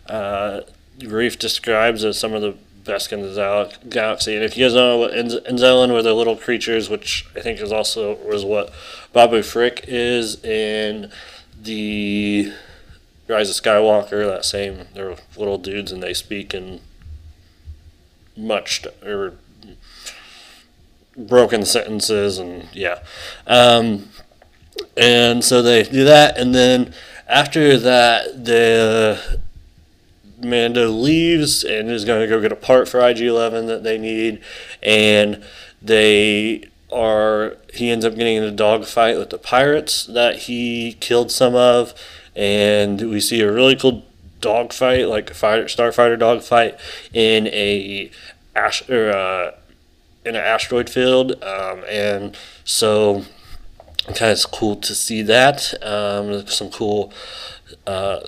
uh, 0.08 0.60
describes 0.98 2.04
as 2.04 2.18
some 2.18 2.32
of 2.32 2.42
the 2.42 2.56
best 2.84 3.12
in 3.12 3.22
the 3.22 3.72
galaxy. 3.88 4.34
And 4.34 4.44
if 4.44 4.56
you 4.56 4.64
guys 4.64 4.74
know 4.74 4.98
what 4.98 5.12
Anzellan 5.12 5.92
were 5.92 6.02
the 6.02 6.14
little 6.14 6.36
creatures, 6.36 6.88
which 6.88 7.26
I 7.36 7.40
think 7.40 7.60
is 7.60 7.72
also 7.72 8.16
was 8.16 8.44
what 8.44 8.72
Babu 9.12 9.42
Frick 9.42 9.84
is 9.88 10.42
in 10.44 11.10
the 11.60 12.52
Rise 13.28 13.50
of 13.50 13.56
Skywalker. 13.56 14.26
That 14.26 14.44
same 14.44 14.86
they're 14.94 15.16
little 15.36 15.58
dudes 15.58 15.92
and 15.92 16.02
they 16.02 16.14
speak 16.14 16.54
in 16.54 16.80
much 18.36 18.86
or 19.04 19.34
broken 21.16 21.64
sentences 21.64 22.38
and 22.38 22.68
yeah. 22.72 23.00
Um, 23.46 24.08
and 24.96 25.44
so 25.44 25.62
they 25.62 25.82
do 25.84 26.04
that, 26.04 26.38
and 26.38 26.54
then 26.54 26.94
after 27.28 27.78
that, 27.78 28.44
the 28.44 29.38
Mando 30.38 30.88
leaves 30.90 31.64
and 31.64 31.90
is 31.90 32.04
going 32.04 32.20
to 32.20 32.26
go 32.26 32.40
get 32.40 32.52
a 32.52 32.56
part 32.56 32.88
for 32.88 33.00
IG 33.00 33.20
Eleven 33.20 33.66
that 33.66 33.82
they 33.82 33.98
need, 33.98 34.42
and 34.82 35.42
they 35.80 36.68
are 36.92 37.56
he 37.72 37.90
ends 37.90 38.04
up 38.04 38.14
getting 38.14 38.36
in 38.36 38.44
a 38.44 38.50
dogfight 38.50 39.16
with 39.16 39.30
the 39.30 39.38
pirates 39.38 40.04
that 40.04 40.40
he 40.40 40.94
killed 41.00 41.30
some 41.30 41.54
of, 41.54 41.94
and 42.36 43.10
we 43.10 43.20
see 43.20 43.40
a 43.40 43.50
really 43.50 43.76
cool 43.76 44.04
dogfight, 44.40 45.06
like 45.06 45.30
a 45.30 45.34
fighter 45.34 45.64
starfighter 45.64 46.18
dogfight 46.18 46.78
in 47.14 47.46
a 47.48 48.10
ash 48.54 48.86
or 48.88 49.10
uh, 49.10 49.52
in 50.24 50.36
an 50.36 50.42
asteroid 50.42 50.88
field, 50.88 51.32
um, 51.42 51.84
and 51.88 52.36
so 52.64 53.24
kind 54.14 54.32
of 54.32 54.50
cool 54.50 54.76
to 54.76 54.94
see 54.94 55.22
that. 55.22 55.74
Um, 55.82 56.46
some 56.46 56.70
cool, 56.70 57.12
uh, 57.86 58.20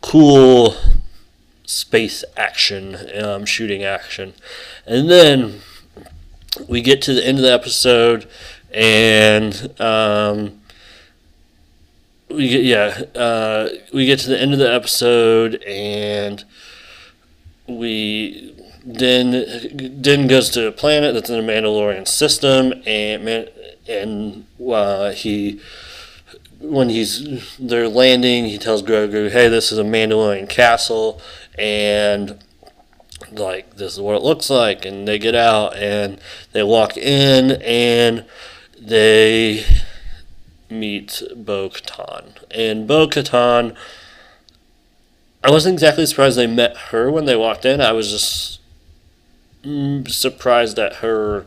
cool 0.00 0.74
space 1.64 2.24
action, 2.36 2.96
um, 3.22 3.44
shooting 3.44 3.84
action, 3.84 4.34
and 4.86 5.10
then 5.10 5.60
we 6.68 6.80
get 6.80 7.02
to 7.02 7.14
the 7.14 7.26
end 7.26 7.38
of 7.38 7.42
the 7.42 7.52
episode, 7.52 8.28
and 8.72 9.80
um, 9.80 10.60
we 12.28 12.48
get 12.48 12.64
yeah, 12.64 13.02
uh, 13.20 13.68
we 13.92 14.06
get 14.06 14.18
to 14.20 14.28
the 14.28 14.40
end 14.40 14.52
of 14.52 14.58
the 14.58 14.72
episode, 14.72 15.62
and 15.62 16.44
we 17.68 18.55
then 18.86 19.44
then 20.00 20.28
goes 20.28 20.48
to 20.50 20.68
a 20.68 20.72
planet 20.72 21.12
that's 21.12 21.28
in 21.28 21.44
the 21.44 21.52
Mandalorian 21.52 22.06
system, 22.06 22.72
and 22.86 23.50
and 23.88 24.46
uh, 24.64 25.10
he 25.10 25.60
when 26.60 26.88
he's 26.88 27.56
they're 27.58 27.88
landing, 27.88 28.44
he 28.44 28.58
tells 28.58 28.82
Grogu, 28.82 29.30
"Hey, 29.30 29.48
this 29.48 29.72
is 29.72 29.78
a 29.78 29.82
Mandalorian 29.84 30.48
castle," 30.48 31.20
and 31.58 32.38
like 33.32 33.76
this 33.76 33.94
is 33.94 34.00
what 34.00 34.14
it 34.14 34.22
looks 34.22 34.50
like. 34.50 34.84
And 34.84 35.06
they 35.06 35.18
get 35.18 35.34
out 35.34 35.76
and 35.76 36.20
they 36.52 36.62
walk 36.62 36.96
in 36.96 37.60
and 37.62 38.24
they 38.78 39.64
meet 40.70 41.22
Bo 41.34 41.70
Katan. 41.70 42.36
And 42.50 42.86
Bo 42.86 43.08
Katan, 43.08 43.76
I 45.42 45.50
wasn't 45.50 45.74
exactly 45.74 46.06
surprised 46.06 46.38
they 46.38 46.46
met 46.46 46.76
her 46.76 47.10
when 47.10 47.24
they 47.24 47.36
walked 47.36 47.64
in. 47.64 47.80
I 47.80 47.92
was 47.92 48.10
just 48.10 48.60
surprised 50.08 50.78
at 50.78 50.96
her 50.96 51.46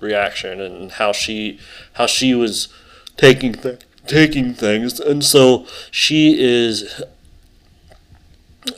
reaction 0.00 0.60
and 0.60 0.92
how 0.92 1.12
she 1.12 1.58
how 1.94 2.06
she 2.06 2.34
was 2.34 2.68
taking 3.16 3.52
th- 3.52 3.80
taking 4.06 4.54
things. 4.54 4.98
And 4.98 5.24
so 5.24 5.66
she 5.90 6.40
is 6.40 7.02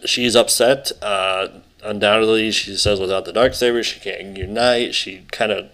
she's 0.04 0.36
upset 0.36 0.92
uh, 1.00 1.48
undoubtedly. 1.82 2.50
She 2.50 2.76
says 2.76 3.00
without 3.00 3.24
the 3.24 3.32
dark 3.32 3.54
saber 3.54 3.82
she 3.82 4.00
can't 4.00 4.36
unite. 4.36 4.94
She 4.94 5.24
kind 5.30 5.52
of 5.52 5.70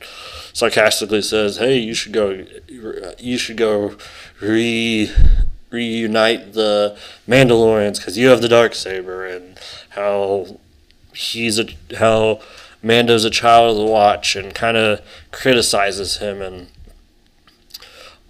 sarcastically 0.52 1.22
says 1.22 1.58
hey 1.58 1.76
you 1.76 1.94
should 1.94 2.12
go 2.12 2.44
you 3.18 3.38
should 3.38 3.56
go 3.56 3.96
re 4.40 5.10
reunite 5.70 6.54
the 6.54 6.96
mandalorians 7.28 7.98
because 7.98 8.18
you 8.18 8.28
have 8.28 8.40
the 8.40 8.48
dark 8.48 8.74
saber 8.74 9.26
and 9.26 9.58
how 9.90 10.58
he's 11.14 11.58
a 11.58 11.66
how 11.96 12.40
Mando's 12.82 13.24
a 13.24 13.30
child 13.30 13.72
of 13.72 13.76
the 13.76 13.90
watch 13.90 14.36
and 14.36 14.54
kind 14.54 14.76
of 14.76 15.00
criticizes 15.30 16.18
him 16.18 16.40
and 16.40 16.68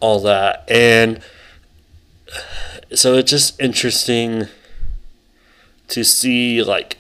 all 0.00 0.20
that. 0.20 0.64
And 0.68 1.20
so 2.94 3.14
it's 3.14 3.30
just 3.30 3.60
interesting 3.60 4.46
to 5.88 6.04
see 6.04 6.62
like 6.62 6.98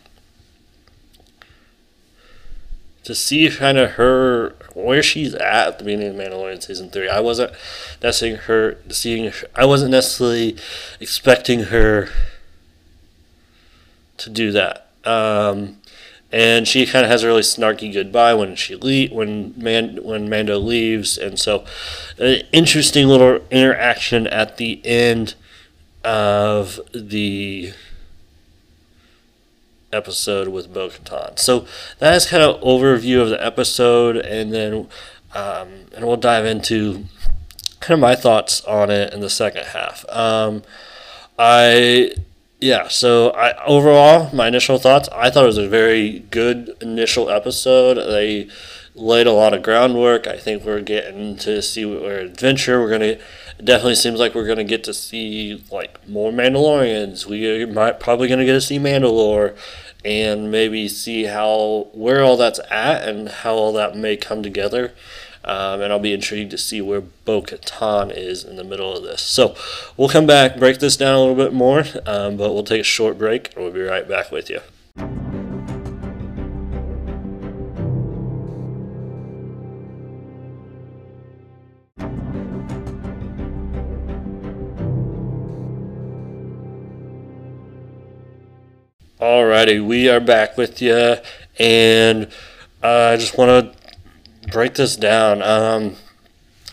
to 3.04 3.14
see 3.14 3.48
kind 3.48 3.78
of 3.78 3.92
her 3.92 4.54
where 4.74 5.02
she's 5.02 5.34
at 5.34 5.68
at 5.68 5.78
the 5.78 5.84
beginning 5.84 6.08
of 6.08 6.16
Mandalorian 6.16 6.62
season 6.62 6.90
three. 6.90 7.08
I 7.08 7.20
wasn't 7.20 7.52
necessarily 8.02 8.36
her 8.36 8.78
seeing. 8.90 9.32
I 9.54 9.64
wasn't 9.64 9.92
necessarily 9.92 10.56
expecting 11.00 11.64
her 11.64 12.10
to 14.18 14.30
do 14.30 14.52
that. 14.52 14.88
Um, 15.04 15.77
and 16.30 16.68
she 16.68 16.86
kind 16.86 17.04
of 17.04 17.10
has 17.10 17.22
a 17.22 17.26
really 17.26 17.42
snarky 17.42 17.92
goodbye 17.92 18.34
when 18.34 18.54
she 18.56 18.76
le- 18.76 19.14
when 19.14 19.54
Man- 19.56 20.02
when 20.02 20.28
Mando 20.28 20.58
leaves, 20.58 21.16
and 21.16 21.38
so 21.38 21.64
an 22.18 22.42
interesting 22.52 23.06
little 23.08 23.40
interaction 23.50 24.26
at 24.26 24.56
the 24.56 24.84
end 24.84 25.34
of 26.04 26.80
the 26.94 27.72
episode 29.92 30.48
with 30.48 30.72
Bo 30.72 30.88
Katan. 30.88 31.38
So 31.38 31.66
that 31.98 32.14
is 32.14 32.26
kind 32.26 32.42
of 32.42 32.60
overview 32.60 33.22
of 33.22 33.30
the 33.30 33.44
episode, 33.44 34.16
and 34.16 34.52
then 34.52 34.86
um, 35.34 35.68
and 35.94 36.06
we'll 36.06 36.16
dive 36.16 36.44
into 36.44 37.06
kind 37.80 37.94
of 37.94 38.00
my 38.00 38.14
thoughts 38.14 38.62
on 38.64 38.90
it 38.90 39.12
in 39.12 39.20
the 39.20 39.30
second 39.30 39.66
half. 39.66 40.04
Um, 40.10 40.62
I 41.38 42.12
yeah, 42.60 42.88
so 42.88 43.30
I 43.30 43.64
overall 43.64 44.34
my 44.34 44.48
initial 44.48 44.78
thoughts, 44.78 45.08
I 45.12 45.30
thought 45.30 45.44
it 45.44 45.48
was 45.48 45.58
a 45.58 45.68
very 45.68 46.20
good 46.30 46.76
initial 46.80 47.30
episode. 47.30 47.94
They 47.94 48.48
laid 48.94 49.28
a 49.28 49.32
lot 49.32 49.54
of 49.54 49.62
groundwork. 49.62 50.26
I 50.26 50.36
think 50.38 50.64
we're 50.64 50.80
getting 50.80 51.36
to 51.38 51.62
see 51.62 51.84
our 51.84 52.14
adventure. 52.14 52.80
We're 52.80 52.90
gonna 52.90 53.18
definitely 53.62 53.94
seems 53.94 54.18
like 54.18 54.34
we're 54.34 54.46
gonna 54.46 54.64
get 54.64 54.82
to 54.84 54.94
see 54.94 55.64
like 55.70 56.06
more 56.08 56.32
Mandalorians. 56.32 57.26
We 57.26 57.64
might 57.66 58.00
probably 58.00 58.28
gonna 58.28 58.44
get 58.44 58.54
to 58.54 58.60
see 58.60 58.78
Mandalore 58.78 59.56
and 60.04 60.50
maybe 60.50 60.88
see 60.88 61.24
how 61.24 61.88
where 61.92 62.22
all 62.22 62.36
that's 62.36 62.60
at 62.70 63.08
and 63.08 63.28
how 63.28 63.54
all 63.54 63.72
that 63.72 63.96
may 63.96 64.16
come 64.16 64.42
together. 64.42 64.92
Um, 65.48 65.80
and 65.80 65.90
I'll 65.90 65.98
be 65.98 66.12
intrigued 66.12 66.50
to 66.50 66.58
see 66.58 66.82
where 66.82 67.00
Bo 67.00 67.40
Katan 67.40 68.14
is 68.14 68.44
in 68.44 68.56
the 68.56 68.64
middle 68.64 68.94
of 68.94 69.02
this. 69.02 69.22
So 69.22 69.56
we'll 69.96 70.10
come 70.10 70.26
back, 70.26 70.58
break 70.58 70.78
this 70.78 70.94
down 70.94 71.14
a 71.14 71.20
little 71.20 71.34
bit 71.34 71.54
more, 71.54 71.84
um, 72.04 72.36
but 72.36 72.52
we'll 72.52 72.62
take 72.62 72.82
a 72.82 72.84
short 72.84 73.16
break 73.16 73.54
and 73.54 73.64
we'll 73.64 73.72
be 73.72 73.80
right 73.80 74.06
back 74.06 74.30
with 74.30 74.50
you. 74.50 74.60
Alrighty, 89.18 89.84
we 89.84 90.08
are 90.08 90.20
back 90.20 90.56
with 90.56 90.80
you, 90.80 91.16
and 91.58 92.26
uh, 92.82 93.12
I 93.12 93.16
just 93.16 93.36
want 93.36 93.72
to 93.74 93.87
break 94.50 94.74
this 94.74 94.96
down. 94.96 95.42
Um, 95.42 95.96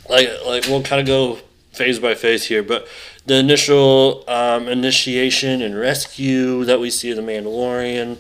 like 0.09 0.29
like 0.45 0.65
we'll 0.67 0.83
kind 0.83 1.01
of 1.01 1.07
go 1.07 1.39
phase 1.71 1.99
by 1.99 2.15
phase 2.15 2.45
here, 2.45 2.63
but 2.63 2.87
the 3.25 3.35
initial 3.35 4.23
um, 4.29 4.67
initiation 4.67 5.61
and 5.61 5.77
rescue 5.77 6.63
that 6.65 6.79
we 6.79 6.89
see 6.89 7.09
in 7.11 7.17
the 7.17 7.23
Mandalorian, 7.23 8.17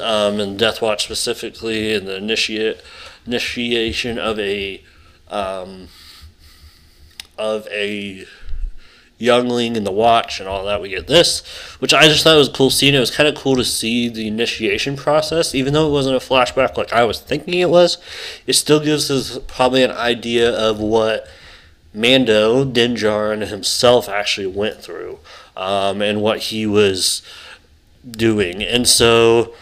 um, 0.00 0.40
and 0.40 0.58
Death 0.58 0.80
Watch 0.80 1.04
specifically, 1.04 1.94
and 1.94 2.06
the 2.06 2.16
initiate 2.16 2.80
initiation 3.26 4.18
of 4.18 4.38
a 4.38 4.82
um, 5.28 5.88
of 7.36 7.66
a 7.68 8.26
youngling 9.18 9.76
and 9.76 9.86
the 9.86 9.92
watch 9.92 10.38
and 10.38 10.48
all 10.48 10.64
that 10.64 10.80
we 10.80 10.90
get 10.90 11.08
this 11.08 11.42
which 11.80 11.92
i 11.92 12.02
just 12.02 12.22
thought 12.22 12.36
was 12.36 12.48
a 12.48 12.52
cool 12.52 12.70
scene. 12.70 12.94
It 12.94 13.00
was 13.00 13.10
kind 13.10 13.28
of 13.28 13.34
cool 13.34 13.56
to 13.56 13.64
see 13.64 14.08
the 14.08 14.28
initiation 14.28 14.96
process. 14.96 15.54
Even 15.54 15.72
though 15.72 15.88
it 15.88 15.92
wasn't 15.92 16.16
a 16.16 16.26
flashback 16.26 16.76
like 16.76 16.92
i 16.92 17.04
was 17.04 17.20
thinking 17.20 17.54
it 17.54 17.70
was 17.70 17.98
it 18.46 18.54
still 18.54 18.80
gives 18.80 19.10
us 19.10 19.38
probably 19.46 19.82
an 19.82 19.90
idea 19.90 20.50
of 20.50 20.78
what 20.78 21.28
mando 21.92 22.64
Din 22.64 22.94
Djarin 22.94 23.46
himself 23.46 24.08
actually 24.08 24.46
went 24.46 24.80
through 24.82 25.18
um, 25.56 26.00
and 26.00 26.22
what 26.22 26.38
he 26.38 26.66
was 26.66 27.22
doing. 28.08 28.62
And 28.62 28.86
so 28.86 29.54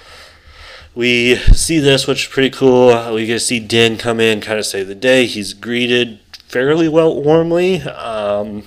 we 0.94 1.36
see 1.36 1.78
this 1.78 2.06
which 2.06 2.26
is 2.26 2.32
pretty 2.32 2.50
cool. 2.50 3.14
We 3.14 3.26
get 3.26 3.34
to 3.34 3.40
see 3.40 3.60
din 3.60 3.96
come 3.96 4.20
in 4.20 4.40
kind 4.40 4.58
of 4.58 4.66
save 4.66 4.88
the 4.88 4.94
day. 4.94 5.26
He's 5.26 5.52
greeted 5.52 6.20
fairly 6.48 6.88
well 6.88 7.22
warmly 7.22 7.82
um, 7.82 8.64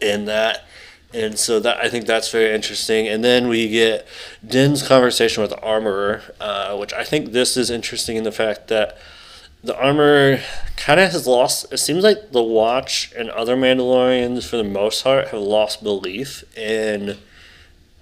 in 0.00 0.26
that. 0.26 0.64
And 1.12 1.38
so 1.38 1.58
that 1.60 1.78
I 1.78 1.88
think 1.88 2.06
that's 2.06 2.30
very 2.30 2.54
interesting. 2.54 3.08
And 3.08 3.24
then 3.24 3.48
we 3.48 3.68
get 3.68 4.06
Din's 4.46 4.86
conversation 4.86 5.40
with 5.42 5.50
the 5.50 5.60
armorer, 5.60 6.22
uh, 6.40 6.76
which 6.76 6.92
I 6.92 7.04
think 7.04 7.32
this 7.32 7.56
is 7.56 7.70
interesting 7.70 8.16
in 8.16 8.24
the 8.24 8.32
fact 8.32 8.68
that 8.68 8.98
the 9.64 9.76
armorer 9.76 10.40
kind 10.76 11.00
of 11.00 11.10
has 11.10 11.26
lost. 11.26 11.72
It 11.72 11.78
seems 11.78 12.04
like 12.04 12.32
the 12.32 12.42
Watch 12.42 13.12
and 13.16 13.30
other 13.30 13.56
Mandalorians, 13.56 14.46
for 14.48 14.56
the 14.56 14.64
most 14.64 15.02
part, 15.02 15.28
have 15.28 15.40
lost 15.40 15.82
belief 15.82 16.44
in 16.56 17.18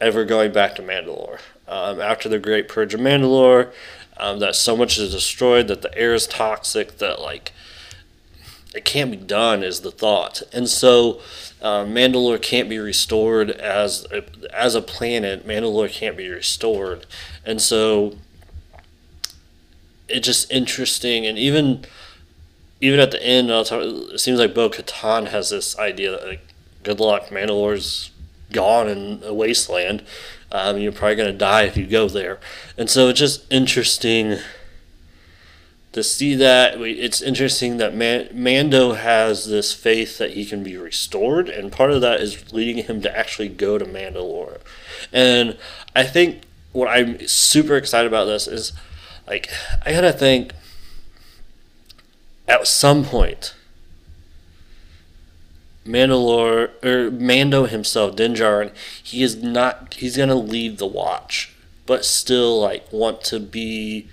ever 0.01 0.25
going 0.25 0.53
back 0.53 0.75
to 0.77 0.83
Mandalore. 0.83 1.39
Um, 1.69 2.01
after 2.01 2.29
the 2.29 2.39
Great 2.39 2.69
Purge 2.69 2.95
of 2.95 3.01
Mandalore, 3.01 3.73
um, 4.19 4.39
that 4.41 4.55
so 4.55 4.77
much 4.77 4.99
is 4.99 5.13
destroyed, 5.13 5.69
that 5.69 5.83
the 5.83 5.97
air 5.97 6.15
is 6.15 6.27
toxic, 6.27 6.99
that 6.99 7.21
like 7.21 7.53
it 8.77 8.85
can't 8.85 9.11
be 9.11 9.17
done 9.17 9.63
is 9.63 9.81
the 9.81 9.91
thought. 9.91 10.43
And 10.53 10.69
so 10.69 11.21
uh, 11.63 11.85
Mandalore 11.85 12.41
can't 12.41 12.69
be 12.69 12.79
restored 12.79 13.51
as 13.51 14.07
a, 14.13 14.23
as 14.55 14.75
a 14.75 14.83
planet. 14.83 15.47
Mandalore 15.47 15.91
can't 15.91 16.17
be 16.17 16.29
restored. 16.29 17.07
And 17.45 17.61
so 17.61 18.19
it's 20.09 20.27
just 20.27 20.51
interesting. 20.53 21.27
And 21.27 21.39
even 21.39 21.85
even 22.81 23.01
at 23.01 23.11
the 23.11 23.23
end, 23.23 23.49
talk, 23.49 23.83
it 23.83 24.21
seems 24.21 24.39
like 24.39 24.55
Bo 24.55 24.69
Katan 24.69 25.29
has 25.29 25.49
this 25.49 25.79
idea 25.79 26.11
that 26.11 26.27
like, 26.27 26.47
good 26.83 27.01
luck, 27.01 27.29
Mandalore's 27.29 28.11
gone 28.53 28.89
in 28.89 29.23
a 29.25 29.33
wasteland. 29.33 30.05
Um, 30.53 30.77
you're 30.77 30.93
probably 30.93 31.17
going 31.17 31.33
to 31.33 31.39
die 31.39 31.63
if 31.63 31.79
you 31.79 31.87
go 31.87 32.09
there. 32.09 32.39
And 32.77 32.91
so 32.91 33.09
it's 33.09 33.19
just 33.19 33.51
interesting 33.51 34.37
to 35.97 36.03
see 36.03 36.35
that 36.35 36.79
it's 36.79 37.23
interesting 37.23 37.79
that 37.79 37.95
Man- 37.95 38.29
Mando 38.31 38.93
has 38.93 39.47
this 39.47 39.73
faith 39.73 40.19
that 40.19 40.33
he 40.33 40.45
can 40.45 40.63
be 40.63 40.77
restored, 40.77 41.49
and 41.49 41.73
part 41.73 41.91
of 41.91 42.03
that 42.03 42.21
is 42.21 42.53
leading 42.53 42.85
him 42.85 43.01
to 43.01 43.19
actually 43.19 43.49
go 43.49 43.79
to 43.79 43.87
Mandalore. 43.87 44.59
And 45.11 45.57
I 45.95 46.05
think 46.05 46.43
what 46.73 46.89
I'm 46.89 47.27
super 47.27 47.77
excited 47.77 48.09
about 48.09 48.27
this 48.27 48.47
is 48.47 48.75
like 49.27 49.49
I 49.87 49.93
gotta 49.93 50.13
think 50.13 50.53
at 52.47 52.67
some 52.67 53.03
point 53.03 53.55
Mandalore 55.87 56.85
or 56.85 57.11
Mando 57.11 57.65
himself, 57.65 58.17
Din 58.17 58.35
Djarin, 58.35 58.71
he 59.03 59.23
is 59.23 59.43
not 59.43 59.95
he's 59.95 60.19
gonna 60.19 60.35
leave 60.35 60.77
the 60.77 60.87
watch, 60.87 61.55
but 61.87 62.05
still 62.05 62.61
like 62.61 62.93
want 62.93 63.23
to 63.23 63.41
be 63.41 64.11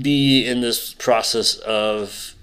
be 0.00 0.46
in 0.46 0.60
this 0.60 0.94
process 0.94 1.56
of 1.56 2.34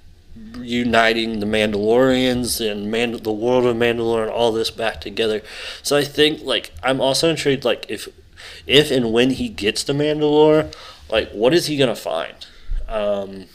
uniting 0.60 1.40
the 1.40 1.46
Mandalorians 1.46 2.66
and 2.66 2.92
Mand- 2.92 3.24
the 3.24 3.32
world 3.32 3.66
of 3.66 3.76
Mandalore 3.76 4.24
and 4.24 4.32
all 4.32 4.52
this 4.52 4.72
back 4.72 5.02
together. 5.02 5.42
So 5.84 5.98
I 5.98 6.04
think 6.04 6.44
like 6.44 6.72
I'm 6.84 7.02
also 7.02 7.30
intrigued 7.30 7.66
like 7.66 7.86
if 7.90 8.08
if 8.68 8.92
and 8.92 9.12
when 9.12 9.32
he 9.32 9.50
gets 9.50 9.84
to 9.86 9.94
Mandalore, 9.94 10.74
like 11.10 11.32
what 11.32 11.54
is 11.54 11.66
he 11.68 11.78
gonna 11.78 11.96
find? 11.96 12.46
Um, 12.88 13.46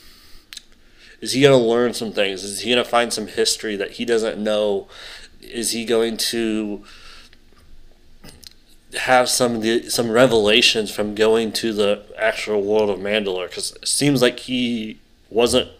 is 1.20 1.32
he 1.32 1.42
gonna 1.42 1.56
learn 1.58 1.94
some 1.94 2.12
things? 2.12 2.44
Is 2.44 2.60
he 2.60 2.70
gonna 2.70 2.84
find 2.84 3.12
some 3.12 3.28
history 3.28 3.76
that 3.76 3.92
he 3.92 4.04
doesn't 4.04 4.42
know? 4.42 4.88
Is 5.40 5.72
he 5.72 5.84
going 5.84 6.16
to 6.16 6.84
have 8.98 9.28
some 9.28 9.60
the, 9.60 9.88
some 9.88 10.10
revelations 10.10 10.90
from 10.90 11.14
going 11.14 11.52
to 11.52 11.72
the 11.72 12.04
actual 12.18 12.62
world 12.62 12.90
of 12.90 12.98
Mandalore 12.98 13.48
because 13.48 13.72
it 13.72 13.88
seems 13.88 14.22
like 14.22 14.40
he 14.40 14.98
wasn't. 15.30 15.70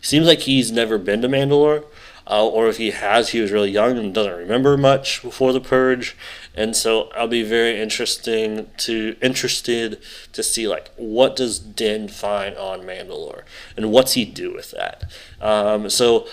Seems 0.00 0.26
like 0.26 0.40
he's 0.40 0.70
never 0.70 0.98
been 0.98 1.20
to 1.22 1.28
Mandalore, 1.28 1.84
uh, 2.28 2.46
or 2.46 2.68
if 2.68 2.76
he 2.76 2.92
has, 2.92 3.30
he 3.30 3.40
was 3.40 3.50
really 3.50 3.70
young 3.70 3.98
and 3.98 4.14
doesn't 4.14 4.36
remember 4.36 4.76
much 4.76 5.20
before 5.22 5.52
the 5.52 5.60
purge. 5.60 6.16
And 6.54 6.76
so 6.76 7.10
I'll 7.16 7.28
be 7.28 7.42
very 7.42 7.80
interesting 7.80 8.70
to 8.78 9.16
interested 9.20 10.00
to 10.32 10.42
see 10.42 10.68
like 10.68 10.90
what 10.96 11.36
does 11.36 11.58
Din 11.58 12.08
find 12.08 12.56
on 12.56 12.82
Mandalore 12.82 13.42
and 13.76 13.90
what's 13.90 14.12
he 14.12 14.24
do 14.24 14.54
with 14.54 14.70
that. 14.72 15.04
Um, 15.40 15.90
so 15.90 16.26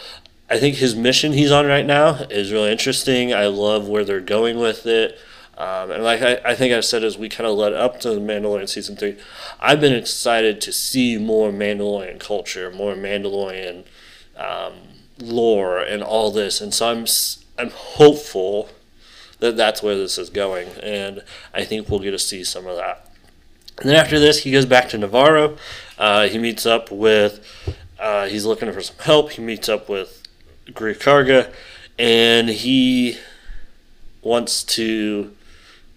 I 0.54 0.60
think 0.60 0.76
his 0.76 0.96
mission 0.96 1.34
he's 1.34 1.52
on 1.52 1.66
right 1.66 1.86
now 1.86 2.14
is 2.30 2.52
really 2.52 2.72
interesting. 2.72 3.34
I 3.34 3.48
love 3.48 3.90
where 3.90 4.06
they're 4.06 4.22
going 4.22 4.60
with 4.60 4.86
it. 4.86 5.18
Um, 5.58 5.90
and 5.90 6.04
like 6.04 6.22
I, 6.22 6.40
I 6.46 6.54
think 6.54 6.72
I've 6.72 6.86
said 6.86 7.04
as 7.04 7.18
we 7.18 7.28
kind 7.28 7.48
of 7.48 7.58
led 7.58 7.74
up 7.74 8.00
to 8.02 8.12
the 8.12 8.20
Mandalorian 8.22 8.70
season 8.70 8.96
three, 8.96 9.18
I've 9.60 9.82
been 9.82 9.96
excited 9.96 10.62
to 10.62 10.72
see 10.72 11.18
more 11.18 11.50
Mandalorian 11.50 12.20
culture, 12.20 12.70
more 12.70 12.94
Mandalorian 12.94 13.86
um, 14.38 14.74
lore, 15.18 15.80
and 15.80 16.04
all 16.04 16.30
this. 16.30 16.62
And 16.62 16.72
so 16.72 16.88
I'm 16.88 17.08
I'm 17.58 17.72
hopeful 17.72 18.70
that 19.40 19.58
that's 19.58 19.82
where 19.82 19.96
this 19.96 20.20
is 20.20 20.30
going, 20.30 20.68
and 20.84 21.24
I 21.52 21.64
think 21.66 21.90
we'll 21.90 22.00
get 22.00 22.12
to 22.12 22.20
see 22.20 22.44
some 22.44 22.68
of 22.68 22.76
that. 22.76 23.10
And 23.80 23.90
then 23.90 23.96
after 23.96 24.20
this, 24.20 24.44
he 24.44 24.52
goes 24.52 24.68
back 24.68 24.90
to 24.90 25.00
Nevarro. 25.00 25.58
Uh, 25.98 26.28
he 26.28 26.38
meets 26.38 26.68
up 26.68 26.92
with. 26.92 27.44
Uh, 27.98 28.28
he's 28.28 28.46
looking 28.46 28.72
for 28.72 28.82
some 28.82 28.98
help. 29.00 29.32
He 29.32 29.42
meets 29.42 29.68
up 29.68 29.90
with 29.90 30.23
Greef 30.72 31.00
Karga, 31.00 31.54
and 31.98 32.50
he 32.50 33.18
wants 34.22 34.64
to 34.64 35.34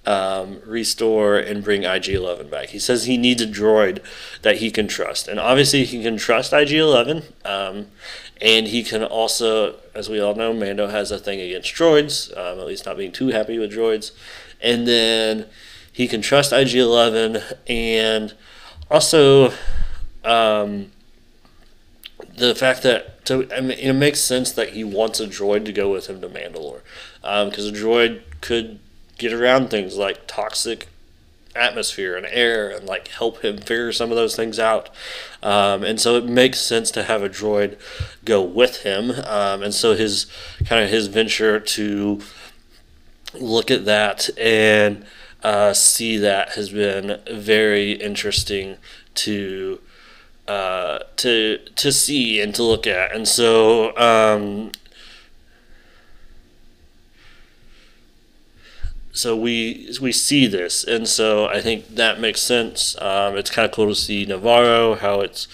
um, 0.07 0.61
restore 0.65 1.37
and 1.37 1.65
bring 1.65 1.83
IG 1.85 2.09
11 2.09 2.49
back. 2.49 2.69
He 2.69 2.79
says 2.79 3.05
he 3.05 3.17
needs 3.17 3.43
a 3.43 3.47
droid 3.47 4.03
that 4.43 4.59
he 4.59 4.71
can 4.71 4.87
trust. 4.87 5.27
And 5.29 5.41
obviously, 5.41 5.85
he 5.85 6.03
can 6.03 6.17
trust 6.17 6.53
IG 6.53 6.73
11. 6.73 7.23
Um, 7.45 7.89
and 8.41 8.69
he 8.69 8.83
can 8.83 9.03
also, 9.03 9.77
as 9.95 10.09
we 10.09 10.21
all 10.21 10.35
know, 10.35 10.53
Mando 10.53 10.89
has 10.89 11.11
a 11.11 11.19
thing 11.19 11.41
against 11.41 11.75
droids, 11.75 12.31
um, 12.37 12.61
at 12.61 12.67
least 12.67 12.87
not 12.87 12.97
being 12.97 13.13
too 13.13 13.29
happy 13.29 13.59
with 13.59 13.73
droids. 13.73 14.13
And 14.61 14.87
then 14.87 15.47
he 15.93 16.07
can 16.07 16.23
trust 16.23 16.53
IG 16.53 16.75
11 16.75 17.43
and 17.67 18.35
also 18.91 19.53
um, 20.23 20.93
the 22.37 22.55
fact 22.55 22.83
that 22.83 23.16
to, 23.27 23.49
I 23.55 23.61
mean, 23.61 23.79
it 23.79 23.93
makes 23.93 24.21
sense 24.21 24.53
that 24.53 24.71
he 24.71 24.85
wants 24.85 25.21
a 25.21 25.27
droid 25.27 25.65
to 25.67 25.73
go 25.73 25.93
with 25.93 26.09
him 26.09 26.21
to 26.21 26.29
Mandalore, 26.29 26.81
because 27.21 27.69
um, 27.69 27.75
a 27.75 27.77
droid 27.77 28.23
could 28.41 28.79
get 29.19 29.33
around 29.33 29.69
things 29.69 29.97
like 29.97 30.27
toxic 30.27 30.89
atmosphere 31.55 32.17
and 32.17 32.27
air 32.27 32.69
and 32.71 32.87
like 32.87 33.09
help 33.09 33.43
him 33.43 33.57
figure 33.57 33.93
some 33.93 34.11
of 34.11 34.17
those 34.17 34.37
things 34.37 34.59
out. 34.59 34.91
Um, 35.43 35.83
and 35.85 36.01
so 36.01 36.17
it 36.17 36.27
makes 36.27 36.61
sense 36.61 36.91
to 36.93 37.05
have 37.05 37.23
a 37.23 37.29
droid 37.29 37.79
go 38.25 38.43
with 38.43 38.83
him. 38.83 39.11
Um, 39.11 39.63
and 39.63 39.75
so 39.75 39.95
his 39.95 40.27
kind 40.65 40.85
of 40.85 40.91
his 40.91 41.07
venture 41.07 41.59
to 41.59 42.21
look 43.35 43.71
at 43.71 43.85
that 43.87 44.29
and 44.39 45.05
uh, 45.43 45.73
see 45.73 46.17
that 46.19 46.51
has 46.51 46.71
been 46.71 47.21
very 47.31 47.93
interesting 47.93 48.77
to 49.15 49.81
uh, 50.49 50.99
to 51.17 51.59
to 51.75 51.93
see 51.93 52.41
and 52.41 52.55
to 52.55 52.63
look 52.63 52.87
at, 52.87 53.15
and 53.15 53.27
so 53.27 53.97
um, 53.97 54.73
so 59.13 59.35
we 59.35 59.91
we 60.01 60.13
see 60.13 60.47
this, 60.47 60.85
and 60.85 61.09
so 61.09 61.47
I 61.47 61.61
think 61.61 61.97
that 61.97 62.21
makes 62.21 62.43
sense. 62.43 63.01
Um, 63.01 63.37
it's 63.37 63.51
kind 63.51 63.67
of 63.67 63.73
cool 63.73 63.89
to 63.89 63.95
see 63.95 64.27
Nevarro 64.27 64.99
how 64.99 65.21
it's 65.21 65.49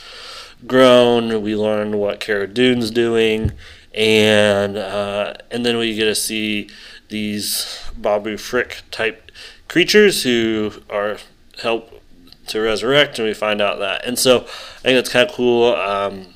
grown. 0.66 1.42
We 1.42 1.56
learn 1.56 1.98
what 1.98 2.20
Cara 2.20 2.46
Dune's 2.46 2.90
doing, 2.90 3.52
and 3.94 4.76
uh, 4.76 5.34
and 5.50 5.64
then 5.64 5.78
we 5.78 5.94
get 5.94 6.06
to 6.06 6.14
see 6.14 6.68
these 7.08 7.80
Babu 7.96 8.36
Frick 8.36 8.82
type 8.90 9.30
creatures 9.68 10.24
who 10.24 10.72
are 10.90 11.18
help 11.62 12.01
to 12.48 12.60
resurrect, 12.60 13.18
and 13.18 13.28
we 13.28 13.34
find 13.34 13.60
out 13.60 13.78
that. 13.78 14.04
And 14.04 14.18
so 14.18 14.40
I 14.40 14.82
think 14.82 14.96
that's 14.96 15.08
kind 15.08 15.28
of 15.28 15.34
cool. 15.34 15.74
Um, 15.74 16.26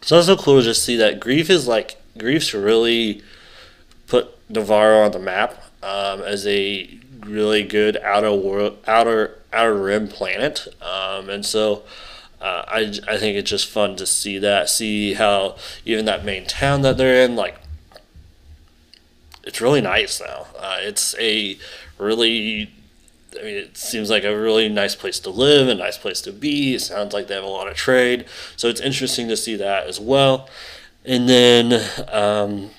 it's 0.00 0.12
also 0.12 0.36
cool 0.36 0.58
to 0.58 0.62
just 0.62 0.84
see 0.84 0.96
that 0.96 1.20
Greef 1.20 1.50
is 1.50 1.66
like 1.66 1.96
Greef's 2.16 2.54
really 2.54 3.22
put 4.06 4.30
Nevarro 4.48 5.04
on 5.04 5.12
the 5.12 5.18
map 5.18 5.62
um, 5.82 6.22
as 6.22 6.46
a 6.46 6.98
really 7.20 7.62
good 7.62 7.96
outer 7.98 8.32
world, 8.32 8.78
outer 8.86 9.38
outer 9.52 9.74
rim 9.74 10.08
planet, 10.08 10.68
um, 10.82 11.28
and 11.30 11.44
so. 11.44 11.82
Uh, 12.40 12.62
I, 12.68 12.80
I 13.08 13.16
think 13.16 13.38
it's 13.38 13.48
just 13.48 13.66
fun 13.66 13.96
to 13.96 14.04
see 14.04 14.38
that, 14.38 14.68
see 14.68 15.14
how 15.14 15.56
even 15.86 16.04
that 16.04 16.26
main 16.26 16.44
town 16.44 16.82
that 16.82 16.98
they're 16.98 17.24
in, 17.24 17.36
like, 17.36 17.58
it's 19.44 19.62
really 19.62 19.80
nice 19.80 20.20
now. 20.20 20.48
Uh, 20.58 20.76
it's 20.80 21.14
a 21.18 21.56
really 21.96 22.70
I 23.38 23.44
mean, 23.44 23.56
it 23.56 23.76
seems 23.76 24.10
like 24.10 24.24
a 24.24 24.36
really 24.36 24.68
nice 24.68 24.94
place 24.94 25.18
to 25.20 25.30
live, 25.30 25.68
a 25.68 25.74
nice 25.74 25.98
place 25.98 26.20
to 26.22 26.32
be. 26.32 26.74
It 26.74 26.80
sounds 26.80 27.12
like 27.12 27.26
they 27.26 27.34
have 27.34 27.44
a 27.44 27.48
lot 27.48 27.68
of 27.68 27.76
trade, 27.76 28.26
so 28.56 28.68
it's 28.68 28.80
interesting 28.80 29.28
to 29.28 29.36
see 29.36 29.56
that 29.56 29.86
as 29.86 30.00
well. 30.00 30.48
And 31.04 31.28
then 31.28 31.84
um, 32.10 32.70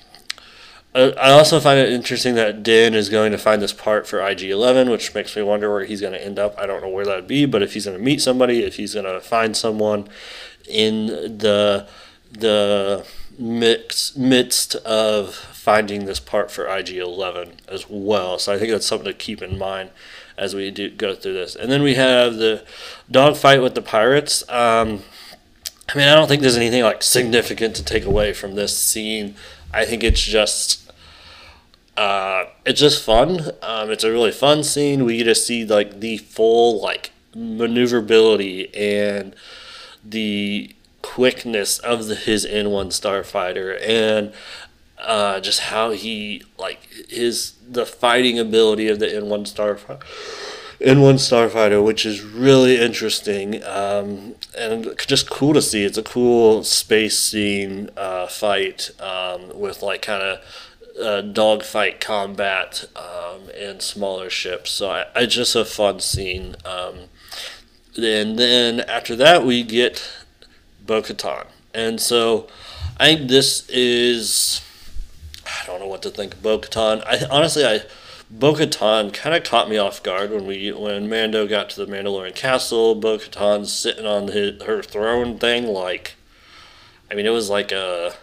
I 0.96 1.30
also 1.30 1.60
find 1.60 1.78
it 1.78 1.92
interesting 1.92 2.36
that 2.36 2.62
Din 2.62 2.94
is 2.94 3.10
going 3.10 3.30
to 3.32 3.38
find 3.38 3.60
this 3.60 3.72
part 3.72 4.06
for 4.06 4.26
IG 4.26 4.44
11, 4.44 4.88
which 4.88 5.14
makes 5.14 5.36
me 5.36 5.42
wonder 5.42 5.70
where 5.70 5.84
he's 5.84 6.00
going 6.00 6.14
to 6.14 6.24
end 6.24 6.38
up. 6.38 6.58
I 6.58 6.66
don't 6.66 6.82
know 6.82 6.88
where 6.88 7.04
that 7.04 7.16
would 7.16 7.26
be, 7.26 7.44
but 7.44 7.62
if 7.62 7.74
he's 7.74 7.84
going 7.84 7.98
to 7.98 8.02
meet 8.02 8.22
somebody, 8.22 8.62
if 8.62 8.76
he's 8.76 8.94
going 8.94 9.04
to 9.04 9.20
find 9.20 9.56
someone 9.56 10.08
in 10.66 11.06
the 11.06 11.86
the 12.32 13.06
mix, 13.38 14.16
midst 14.16 14.74
of 14.76 15.34
finding 15.34 16.06
this 16.06 16.20
part 16.20 16.50
for 16.50 16.66
IG 16.66 16.90
11 16.90 17.52
as 17.68 17.88
well. 17.88 18.38
So 18.38 18.52
I 18.52 18.58
think 18.58 18.72
that's 18.72 18.86
something 18.86 19.06
to 19.06 19.14
keep 19.14 19.42
in 19.42 19.58
mind 19.58 19.90
as 20.36 20.54
we 20.54 20.70
do 20.70 20.90
go 20.90 21.14
through 21.14 21.34
this. 21.34 21.54
And 21.56 21.70
then 21.70 21.82
we 21.82 21.94
have 21.94 22.36
the 22.36 22.64
dogfight 23.10 23.62
with 23.62 23.74
the 23.74 23.82
pirates. 23.82 24.48
Um, 24.48 25.02
I 25.88 25.96
mean, 25.96 26.08
I 26.08 26.14
don't 26.14 26.28
think 26.28 26.42
there's 26.42 26.56
anything 26.56 26.82
like 26.82 27.02
significant 27.02 27.76
to 27.76 27.84
take 27.84 28.04
away 28.04 28.32
from 28.32 28.54
this 28.54 28.76
scene. 28.76 29.36
I 29.72 29.84
think 29.84 30.02
it's 30.02 30.22
just 30.22 30.90
uh, 31.96 32.44
it's 32.64 32.80
just 32.80 33.02
fun. 33.02 33.52
Um, 33.62 33.90
it's 33.90 34.04
a 34.04 34.10
really 34.10 34.32
fun 34.32 34.62
scene. 34.64 35.04
We 35.04 35.18
get 35.18 35.24
to 35.24 35.34
see 35.34 35.64
like 35.64 36.00
the 36.00 36.18
full 36.18 36.80
like 36.80 37.12
maneuverability 37.34 38.74
and 38.74 39.34
the 40.04 40.74
quickness 41.02 41.78
of 41.78 42.06
the, 42.06 42.14
his 42.14 42.44
N1 42.44 42.88
starfighter 42.88 43.80
and 43.80 44.32
uh, 44.98 45.40
just 45.40 45.60
how 45.60 45.90
he 45.90 46.42
like 46.58 46.88
his 47.08 47.52
the 47.68 47.86
fighting 47.86 48.38
ability 48.38 48.88
of 48.88 48.98
the 48.98 49.06
N1 49.06 49.52
starfighter. 49.52 50.02
N1 50.80 51.14
Starfighter, 51.14 51.82
which 51.82 52.04
is 52.04 52.22
really 52.22 52.78
interesting 52.78 53.64
um, 53.64 54.34
and 54.58 54.94
just 55.06 55.30
cool 55.30 55.54
to 55.54 55.62
see. 55.62 55.84
It's 55.84 55.96
a 55.96 56.02
cool 56.02 56.64
space 56.64 57.18
scene 57.18 57.88
uh, 57.96 58.26
fight 58.26 58.90
um, 59.00 59.58
with 59.58 59.82
like 59.82 60.02
kind 60.02 60.22
of 60.22 60.40
uh, 61.02 61.20
dogfight 61.22 62.00
combat 62.00 62.84
um, 62.94 63.48
and 63.58 63.80
smaller 63.80 64.28
ships. 64.28 64.70
So 64.70 64.90
I, 64.90 65.06
I 65.14 65.24
just 65.24 65.56
a 65.56 65.64
fun 65.64 66.00
scene. 66.00 66.56
Um, 66.66 67.08
and 67.96 68.38
then 68.38 68.80
after 68.80 69.16
that, 69.16 69.44
we 69.46 69.62
get 69.62 70.06
Bo 70.84 71.00
Katan. 71.00 71.46
And 71.72 72.00
so 72.00 72.48
I 72.98 73.16
think 73.16 73.30
this 73.30 73.66
is. 73.70 74.60
I 75.66 75.72
don't 75.72 75.80
know 75.80 75.88
what 75.88 76.02
to 76.02 76.10
think 76.10 76.34
of 76.34 76.42
Bo 76.42 76.58
Katan. 76.58 77.02
I 77.06 77.26
honestly, 77.30 77.64
I 77.64 77.80
Bo 78.30 78.54
Katan 78.54 79.12
kind 79.12 79.34
of 79.34 79.44
caught 79.44 79.68
me 79.68 79.78
off 79.78 80.02
guard 80.02 80.30
when 80.30 80.46
we 80.46 80.70
when 80.72 81.08
Mando 81.08 81.46
got 81.46 81.70
to 81.70 81.84
the 81.84 81.90
Mandalorian 81.90 82.34
castle. 82.34 82.94
Bo 82.94 83.18
Katan's 83.18 83.72
sitting 83.72 84.06
on 84.06 84.28
his, 84.28 84.62
her 84.62 84.82
throne 84.82 85.38
thing, 85.38 85.66
like, 85.66 86.14
I 87.10 87.14
mean, 87.14 87.26
it 87.26 87.30
was 87.30 87.50
like 87.50 87.72
a 87.72 88.14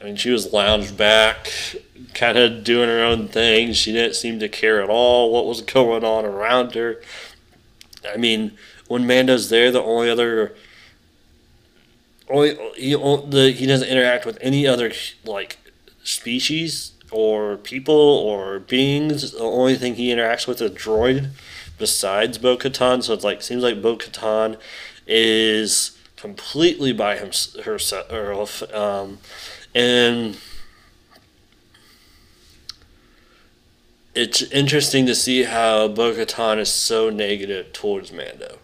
I 0.00 0.04
mean, 0.04 0.16
she 0.16 0.30
was 0.30 0.52
lounged 0.52 0.96
back, 0.96 1.50
kind 2.14 2.38
of 2.38 2.62
doing 2.62 2.88
her 2.88 3.02
own 3.02 3.28
thing. 3.28 3.72
She 3.72 3.92
didn't 3.92 4.14
seem 4.14 4.38
to 4.38 4.48
care 4.48 4.80
at 4.82 4.88
all 4.88 5.32
what 5.32 5.46
was 5.46 5.60
going 5.62 6.04
on 6.04 6.24
around 6.24 6.74
her. 6.74 7.00
I 8.08 8.16
mean, 8.16 8.56
when 8.86 9.06
Mando's 9.06 9.48
there, 9.48 9.72
the 9.72 9.82
only 9.82 10.08
other 10.08 10.54
only 12.30 12.56
he 12.76 12.94
the 12.94 13.54
he 13.56 13.66
doesn't 13.66 13.88
interact 13.88 14.24
with 14.26 14.38
any 14.40 14.66
other 14.66 14.92
like 15.24 15.56
species 16.08 16.92
or 17.10 17.56
people 17.56 17.94
or 17.94 18.58
beings. 18.58 19.32
The 19.32 19.40
only 19.40 19.76
thing 19.76 19.94
he 19.94 20.08
interacts 20.08 20.46
with 20.46 20.60
is 20.60 20.70
a 20.70 20.74
droid 20.74 21.30
besides 21.78 22.38
Bo 22.38 22.56
Katan. 22.56 23.02
So 23.02 23.14
it's 23.14 23.24
like 23.24 23.42
seems 23.42 23.62
like 23.62 23.82
Bo 23.82 23.96
Katan 23.96 24.58
is 25.06 25.96
completely 26.16 26.92
by 26.92 27.16
him 27.16 27.30
herself. 27.64 28.62
Um, 28.74 29.18
and 29.74 30.38
it's 34.14 34.42
interesting 34.42 35.06
to 35.06 35.14
see 35.14 35.44
how 35.44 35.88
Bo 35.88 36.12
Katan 36.12 36.58
is 36.58 36.70
so 36.70 37.10
negative 37.10 37.72
towards 37.72 38.12
Mando. 38.12 38.58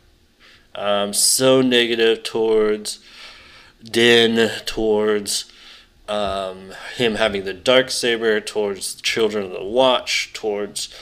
Um, 0.75 1.13
so 1.13 1.63
negative 1.63 2.25
towards 2.25 2.99
Din, 3.83 4.51
towards 4.67 5.45
um, 6.09 6.73
him 6.97 7.17
having 7.17 7.45
the 7.45 7.53
dark 7.53 7.91
saber, 7.91 8.41
towards 8.41 8.95
Children 8.97 9.47
of 9.47 9.53
the 9.53 9.65
Watch, 9.65 10.33
towards 10.33 10.95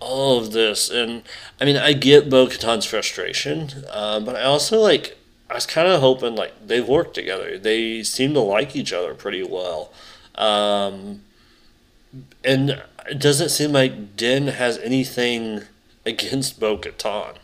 all 0.00 0.38
of 0.38 0.52
this. 0.52 0.90
And 0.90 1.22
I 1.60 1.64
mean, 1.64 1.76
I 1.76 1.92
get 1.92 2.30
Bo 2.30 2.46
Katan's 2.46 2.86
frustration, 2.86 3.70
uh, 3.90 4.20
but 4.20 4.36
I 4.36 4.42
also 4.42 4.80
like 4.80 5.16
I 5.48 5.54
was 5.54 5.66
kind 5.66 5.88
of 5.88 6.00
hoping 6.00 6.36
like 6.36 6.52
they've 6.66 6.86
worked 6.86 7.14
together. 7.14 7.58
They 7.58 8.02
seem 8.02 8.34
to 8.34 8.40
like 8.40 8.76
each 8.76 8.92
other 8.92 9.14
pretty 9.14 9.42
well. 9.42 9.92
Um, 10.36 11.22
and 12.44 12.82
it 13.08 13.18
doesn't 13.18 13.50
seem 13.50 13.72
like 13.72 14.16
Din 14.16 14.48
has 14.48 14.78
anything 14.78 15.62
against 16.06 16.60
Bo 16.60 16.78
Katan. 16.78 17.36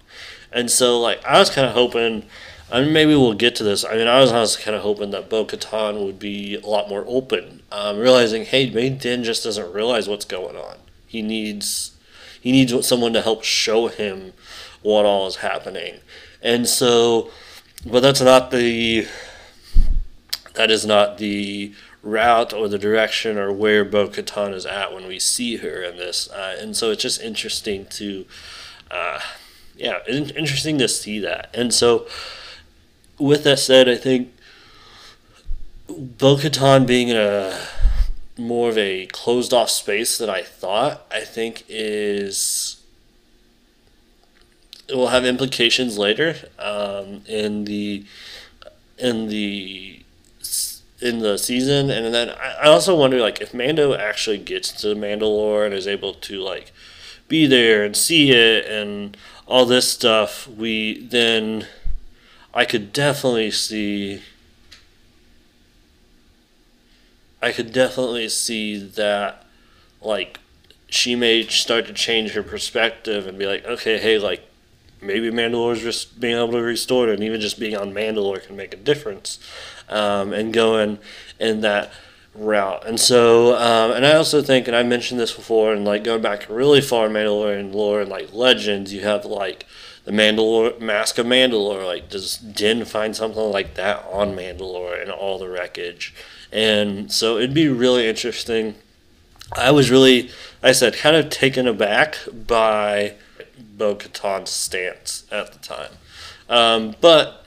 And 0.52 0.70
so, 0.70 0.98
like, 0.98 1.24
I 1.24 1.38
was 1.38 1.50
kind 1.50 1.66
of 1.66 1.74
hoping, 1.74 2.24
I 2.70 2.80
mean, 2.80 2.92
maybe 2.92 3.14
we'll 3.14 3.34
get 3.34 3.54
to 3.56 3.64
this. 3.64 3.84
I 3.84 3.94
mean, 3.94 4.08
I 4.08 4.20
was 4.20 4.32
honestly 4.32 4.62
kind 4.62 4.76
of 4.76 4.82
hoping 4.82 5.10
that 5.10 5.30
Bo 5.30 5.44
Katan 5.44 6.04
would 6.04 6.18
be 6.18 6.56
a 6.56 6.66
lot 6.66 6.88
more 6.88 7.04
open, 7.06 7.62
um, 7.70 7.98
realizing, 7.98 8.44
hey, 8.44 8.68
maybe 8.70 8.96
Din 8.96 9.22
just 9.22 9.44
doesn't 9.44 9.72
realize 9.72 10.08
what's 10.08 10.24
going 10.24 10.56
on. 10.56 10.78
He 11.06 11.22
needs, 11.22 11.96
he 12.40 12.50
needs 12.50 12.86
someone 12.86 13.12
to 13.12 13.22
help 13.22 13.44
show 13.44 13.86
him 13.86 14.32
what 14.82 15.04
all 15.04 15.26
is 15.28 15.36
happening. 15.36 16.00
And 16.42 16.66
so, 16.66 17.30
but 17.84 18.00
that's 18.00 18.20
not 18.20 18.50
the 18.50 19.06
that 20.54 20.70
is 20.70 20.86
not 20.86 21.18
the 21.18 21.72
route 22.02 22.52
or 22.52 22.68
the 22.68 22.78
direction 22.78 23.36
or 23.38 23.52
where 23.52 23.84
Bo 23.84 24.08
Katan 24.08 24.54
is 24.54 24.66
at 24.66 24.92
when 24.92 25.06
we 25.06 25.18
see 25.18 25.56
her 25.58 25.82
in 25.82 25.96
this. 25.96 26.30
Uh, 26.30 26.56
and 26.58 26.76
so 26.76 26.90
it's 26.90 27.02
just 27.02 27.20
interesting 27.20 27.86
to, 27.86 28.24
uh, 28.90 29.20
yeah, 29.76 29.98
interesting 30.08 30.78
to 30.78 30.88
see 30.88 31.18
that. 31.20 31.50
And 31.54 31.74
so, 31.74 32.06
with 33.18 33.44
that 33.44 33.58
said, 33.58 33.88
I 33.88 33.96
think 33.96 34.32
Bo 35.88 36.36
Katan 36.36 36.86
being 36.86 37.08
in 37.08 37.16
a 37.16 37.58
more 38.38 38.68
of 38.68 38.76
a 38.78 39.06
closed 39.06 39.54
off 39.54 39.70
space 39.70 40.18
than 40.18 40.28
I 40.28 40.42
thought, 40.42 41.06
I 41.10 41.20
think 41.20 41.64
is 41.68 42.82
it 44.88 44.94
will 44.94 45.08
have 45.08 45.24
implications 45.24 45.98
later 45.98 46.36
um, 46.58 47.22
in 47.26 47.64
the 47.64 48.04
in 48.98 49.28
the 49.28 50.02
in 51.00 51.18
the 51.18 51.36
season, 51.38 51.90
and 51.90 52.14
then 52.14 52.30
I 52.30 52.66
also 52.66 52.96
wonder 52.96 53.20
like 53.20 53.40
if 53.40 53.52
Mando 53.52 53.94
actually 53.94 54.38
gets 54.38 54.72
to 54.82 54.88
Mandalore 54.88 55.64
and 55.66 55.74
is 55.74 55.86
able 55.86 56.14
to 56.14 56.40
like 56.40 56.72
be 57.28 57.46
there 57.46 57.84
and 57.84 57.96
see 57.96 58.30
it 58.30 58.66
and 58.66 59.16
all 59.46 59.66
this 59.66 59.90
stuff, 59.90 60.48
we 60.48 61.00
then 61.00 61.66
I 62.56 62.64
could 62.64 62.90
definitely 62.90 63.50
see. 63.50 64.22
I 67.42 67.52
could 67.52 67.70
definitely 67.70 68.30
see 68.30 68.78
that, 68.78 69.44
like, 70.00 70.40
she 70.88 71.14
may 71.14 71.46
start 71.46 71.86
to 71.86 71.92
change 71.92 72.32
her 72.32 72.42
perspective 72.42 73.26
and 73.26 73.38
be 73.38 73.44
like, 73.44 73.66
okay, 73.66 73.98
hey, 73.98 74.18
like, 74.18 74.48
maybe 75.02 75.30
Mandalore's 75.30 75.82
just 75.82 76.18
being 76.18 76.34
able 76.34 76.52
to 76.52 76.62
restore 76.62 77.08
it, 77.08 77.14
and 77.14 77.22
even 77.22 77.42
just 77.42 77.60
being 77.60 77.76
on 77.76 77.92
Mandalore 77.92 78.42
can 78.42 78.56
make 78.56 78.72
a 78.72 78.78
difference. 78.78 79.38
Um, 79.90 80.32
and 80.32 80.50
going 80.50 80.98
in 81.38 81.60
that 81.60 81.92
route. 82.34 82.86
And 82.86 82.98
so, 82.98 83.54
um, 83.56 83.92
and 83.92 84.06
I 84.06 84.14
also 84.14 84.40
think, 84.40 84.66
and 84.66 84.74
I 84.74 84.82
mentioned 84.82 85.20
this 85.20 85.32
before, 85.32 85.74
and 85.74 85.84
like 85.84 86.04
going 86.04 86.22
back 86.22 86.46
really 86.48 86.80
far 86.80 87.06
in 87.06 87.12
Mandalorian 87.12 87.74
lore 87.74 88.00
and 88.00 88.10
like 88.10 88.32
legends, 88.32 88.94
you 88.94 89.02
have 89.02 89.26
like 89.26 89.66
the 90.06 90.12
Mandalore 90.12 90.80
Mask 90.80 91.18
of 91.18 91.26
Mandalore. 91.26 91.84
Like, 91.84 92.08
does 92.08 92.38
Din 92.38 92.84
find 92.86 93.14
something 93.14 93.50
like 93.50 93.74
that 93.74 94.06
on 94.10 94.34
Mandalore 94.34 95.00
and 95.02 95.10
all 95.10 95.38
the 95.38 95.48
wreckage? 95.48 96.14
And 96.50 97.12
so 97.12 97.36
it'd 97.36 97.52
be 97.52 97.68
really 97.68 98.08
interesting. 98.08 98.76
I 99.52 99.72
was 99.72 99.90
really, 99.90 100.30
I 100.62 100.72
said, 100.72 100.94
kind 100.94 101.16
of 101.16 101.28
taken 101.28 101.66
aback 101.66 102.18
by 102.32 103.14
Bo 103.58 103.96
Katan's 103.96 104.50
stance 104.50 105.24
at 105.30 105.52
the 105.52 105.58
time. 105.58 105.90
Um, 106.48 106.94
but 107.00 107.44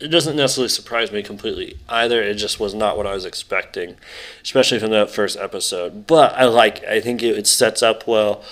it 0.00 0.08
doesn't 0.08 0.36
necessarily 0.36 0.68
surprise 0.68 1.12
me 1.12 1.22
completely 1.22 1.78
either. 1.88 2.20
It 2.20 2.34
just 2.34 2.58
was 2.58 2.74
not 2.74 2.96
what 2.96 3.06
I 3.06 3.14
was 3.14 3.24
expecting, 3.24 3.96
especially 4.42 4.80
from 4.80 4.90
that 4.90 5.10
first 5.10 5.38
episode. 5.38 6.06
But 6.08 6.34
I 6.34 6.44
like. 6.44 6.84
I 6.84 7.00
think 7.00 7.22
it, 7.22 7.38
it 7.38 7.46
sets 7.46 7.82
up 7.82 8.06
well. 8.06 8.42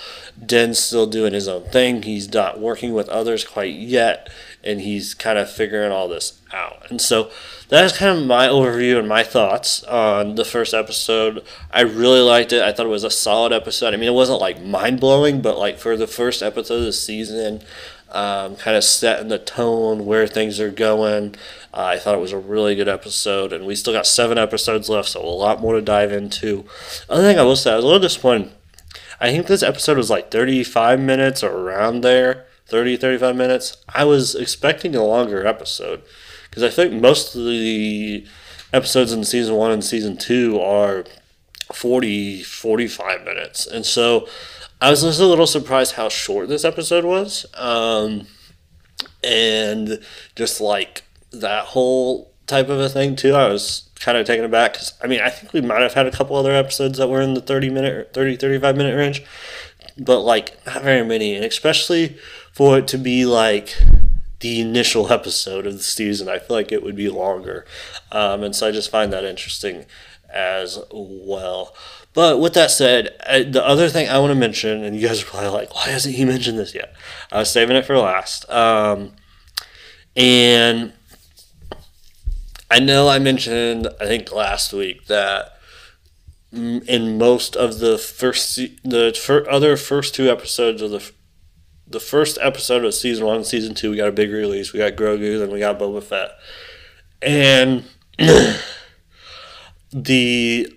Din's 0.43 0.79
still 0.79 1.05
doing 1.05 1.33
his 1.33 1.47
own 1.47 1.63
thing. 1.65 2.03
He's 2.03 2.31
not 2.31 2.59
working 2.59 2.93
with 2.93 3.09
others 3.09 3.45
quite 3.45 3.75
yet, 3.75 4.29
and 4.63 4.81
he's 4.81 5.13
kind 5.13 5.37
of 5.37 5.49
figuring 5.49 5.91
all 5.91 6.07
this 6.07 6.41
out. 6.51 6.89
And 6.89 6.99
so 6.99 7.31
that's 7.69 7.97
kind 7.97 8.17
of 8.17 8.25
my 8.25 8.47
overview 8.47 8.99
and 8.99 9.07
my 9.07 9.23
thoughts 9.23 9.83
on 9.83 10.35
the 10.35 10.45
first 10.45 10.73
episode. 10.73 11.43
I 11.71 11.81
really 11.81 12.21
liked 12.21 12.51
it. 12.51 12.61
I 12.61 12.71
thought 12.71 12.85
it 12.85 12.89
was 12.89 13.03
a 13.03 13.09
solid 13.09 13.53
episode. 13.53 13.93
I 13.93 13.97
mean, 13.97 14.09
it 14.09 14.13
wasn't 14.13 14.41
like 14.41 14.61
mind 14.61 14.99
blowing, 14.99 15.41
but 15.41 15.57
like 15.57 15.77
for 15.77 15.95
the 15.95 16.07
first 16.07 16.41
episode 16.41 16.79
of 16.79 16.85
the 16.85 16.93
season, 16.93 17.61
um, 18.11 18.55
kind 18.55 18.77
of 18.77 18.83
setting 18.83 19.27
the 19.27 19.39
tone 19.39 20.05
where 20.05 20.27
things 20.27 20.59
are 20.59 20.69
going. 20.71 21.35
Uh, 21.73 21.85
I 21.85 21.99
thought 21.99 22.15
it 22.15 22.21
was 22.21 22.31
a 22.31 22.37
really 22.37 22.75
good 22.75 22.87
episode, 22.87 23.51
and 23.51 23.65
we 23.65 23.75
still 23.75 23.93
got 23.93 24.05
seven 24.05 24.37
episodes 24.37 24.87
left, 24.87 25.09
so 25.09 25.21
a 25.21 25.25
lot 25.25 25.59
more 25.59 25.73
to 25.73 25.81
dive 25.81 26.11
into. 26.11 26.65
Other 27.09 27.23
thing 27.23 27.39
I 27.39 27.43
will 27.43 27.55
say, 27.55 27.71
I 27.71 27.75
was 27.75 27.83
a 27.83 27.87
little 27.87 28.01
disappointed. 28.01 28.51
I 29.19 29.31
think 29.31 29.47
this 29.47 29.63
episode 29.63 29.97
was 29.97 30.09
like 30.09 30.31
35 30.31 30.99
minutes 30.99 31.43
or 31.43 31.51
around 31.51 32.01
there, 32.01 32.45
30, 32.67 32.97
35 32.97 33.35
minutes. 33.35 33.77
I 33.93 34.03
was 34.05 34.35
expecting 34.35 34.95
a 34.95 35.03
longer 35.03 35.45
episode 35.45 36.03
because 36.49 36.63
I 36.63 36.69
think 36.69 36.93
most 36.93 37.35
of 37.35 37.45
the 37.45 38.25
episodes 38.71 39.13
in 39.13 39.23
season 39.23 39.55
one 39.55 39.71
and 39.71 39.83
season 39.83 40.17
two 40.17 40.59
are 40.59 41.05
40, 41.71 42.43
45 42.43 43.23
minutes. 43.23 43.65
And 43.65 43.85
so 43.85 44.27
I 44.81 44.89
was 44.89 45.01
just 45.01 45.19
a 45.19 45.25
little 45.25 45.47
surprised 45.47 45.93
how 45.93 46.09
short 46.09 46.49
this 46.49 46.65
episode 46.65 47.05
was. 47.05 47.45
Um, 47.53 48.27
and 49.23 49.99
just 50.35 50.59
like 50.59 51.03
that 51.31 51.65
whole 51.65 52.33
type 52.47 52.69
of 52.69 52.79
a 52.79 52.89
thing, 52.89 53.15
too. 53.15 53.33
I 53.33 53.47
was 53.47 53.89
kind 54.03 54.17
of 54.17 54.27
taken 54.27 54.43
aback 54.43 54.73
because 54.73 54.93
I 55.01 55.07
mean 55.07 55.21
I 55.21 55.29
think 55.29 55.53
we 55.53 55.61
might 55.61 55.81
have 55.81 55.93
had 55.93 56.05
a 56.05 56.11
couple 56.11 56.35
other 56.35 56.51
episodes 56.51 56.97
that 56.97 57.07
were 57.07 57.21
in 57.21 57.33
the 57.33 57.41
30 57.41 57.69
minute 57.69 58.13
30 58.13 58.35
35 58.35 58.75
minute 58.75 58.97
range 58.97 59.23
but 59.97 60.19
like 60.19 60.57
not 60.65 60.83
very 60.83 61.05
many 61.05 61.35
and 61.35 61.45
especially 61.45 62.17
for 62.51 62.77
it 62.77 62.87
to 62.89 62.97
be 62.97 63.25
like 63.25 63.77
the 64.41 64.59
initial 64.59 65.11
episode 65.11 65.65
of 65.65 65.73
the 65.73 65.83
season 65.83 66.27
I 66.27 66.37
feel 66.37 66.57
like 66.57 66.71
it 66.71 66.83
would 66.83 66.97
be 66.97 67.09
longer. 67.09 67.65
Um, 68.11 68.43
and 68.43 68.53
so 68.53 68.67
I 68.67 68.71
just 68.71 68.91
find 68.91 69.13
that 69.13 69.23
interesting 69.23 69.85
as 70.29 70.79
well. 70.91 71.73
But 72.13 72.41
with 72.41 72.53
that 72.55 72.69
said 72.69 73.15
I, 73.25 73.43
the 73.43 73.65
other 73.65 73.87
thing 73.87 74.09
I 74.09 74.19
want 74.19 74.31
to 74.31 74.35
mention 74.35 74.83
and 74.83 74.95
you 74.95 75.07
guys 75.07 75.23
are 75.23 75.25
probably 75.25 75.49
like 75.49 75.73
why 75.73 75.87
hasn't 75.87 76.15
he 76.15 76.25
mentioned 76.25 76.59
this 76.59 76.75
yet? 76.75 76.93
I 77.31 77.39
was 77.39 77.49
saving 77.49 77.77
it 77.77 77.85
for 77.85 77.97
last. 77.97 78.49
Um, 78.49 79.13
and 80.15 80.93
I 82.73 82.79
know 82.79 83.07
I 83.07 83.19
mentioned, 83.19 83.87
I 84.01 84.07
think 84.07 84.31
last 84.31 84.73
week, 84.73 85.05
that 85.05 85.59
in 86.51 87.19
most 87.19 87.55
of 87.55 87.77
the 87.77 87.99
first, 87.99 88.55
the 88.83 89.15
fir- 89.15 89.47
other 89.47 89.77
first 89.77 90.15
two 90.15 90.27
episodes 90.27 90.81
of 90.81 90.89
the, 90.89 91.11
the 91.85 91.99
first 91.99 92.39
episode 92.41 92.83
of 92.83 92.95
season 92.95 93.27
one, 93.27 93.35
and 93.35 93.45
season 93.45 93.75
two, 93.75 93.91
we 93.91 93.97
got 93.97 94.07
a 94.07 94.11
big 94.11 94.31
release. 94.31 94.73
We 94.73 94.79
got 94.79 94.93
Grogu, 94.93 95.37
then 95.37 95.51
we 95.51 95.59
got 95.59 95.77
Boba 95.77 96.01
Fett, 96.01 96.31
and 97.21 97.83
the 99.93 100.75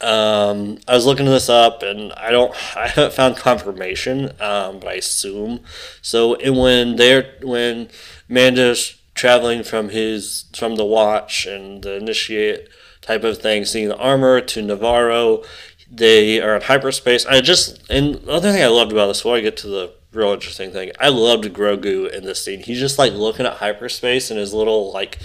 um, 0.00 0.78
I 0.86 0.94
was 0.94 1.04
looking 1.04 1.26
this 1.26 1.48
up, 1.48 1.82
and 1.82 2.12
I 2.12 2.30
don't, 2.30 2.54
I 2.76 2.86
haven't 2.86 3.14
found 3.14 3.36
confirmation, 3.38 4.26
um, 4.40 4.78
but 4.78 4.86
I 4.86 4.94
assume 4.94 5.64
so. 6.00 6.36
And 6.36 6.56
when 6.56 6.94
they're 6.94 7.34
when 7.42 7.88
Mando's 8.28 9.01
traveling 9.14 9.62
from 9.62 9.90
his 9.90 10.44
from 10.54 10.76
the 10.76 10.84
watch 10.84 11.46
and 11.46 11.82
the 11.82 11.96
initiate 11.96 12.68
type 13.00 13.24
of 13.24 13.38
thing, 13.38 13.64
seeing 13.64 13.88
the 13.88 13.96
armor 13.96 14.40
to 14.40 14.62
Nevarro. 14.62 15.44
They 15.90 16.40
are 16.40 16.56
in 16.56 16.62
hyperspace. 16.62 17.26
I 17.26 17.40
just 17.40 17.82
and 17.90 18.14
the 18.14 18.32
other 18.32 18.52
thing 18.52 18.62
I 18.62 18.68
loved 18.68 18.92
about 18.92 19.08
this 19.08 19.18
before 19.18 19.36
I 19.36 19.40
get 19.40 19.56
to 19.58 19.66
the 19.66 19.92
real 20.12 20.32
interesting 20.32 20.70
thing, 20.70 20.92
I 21.00 21.08
loved 21.08 21.44
Grogu 21.44 22.10
in 22.10 22.24
this 22.24 22.44
scene. 22.44 22.60
He's 22.60 22.80
just 22.80 22.98
like 22.98 23.12
looking 23.12 23.46
at 23.46 23.54
hyperspace 23.54 24.30
and 24.30 24.38
his 24.38 24.54
little 24.54 24.92
like 24.92 25.18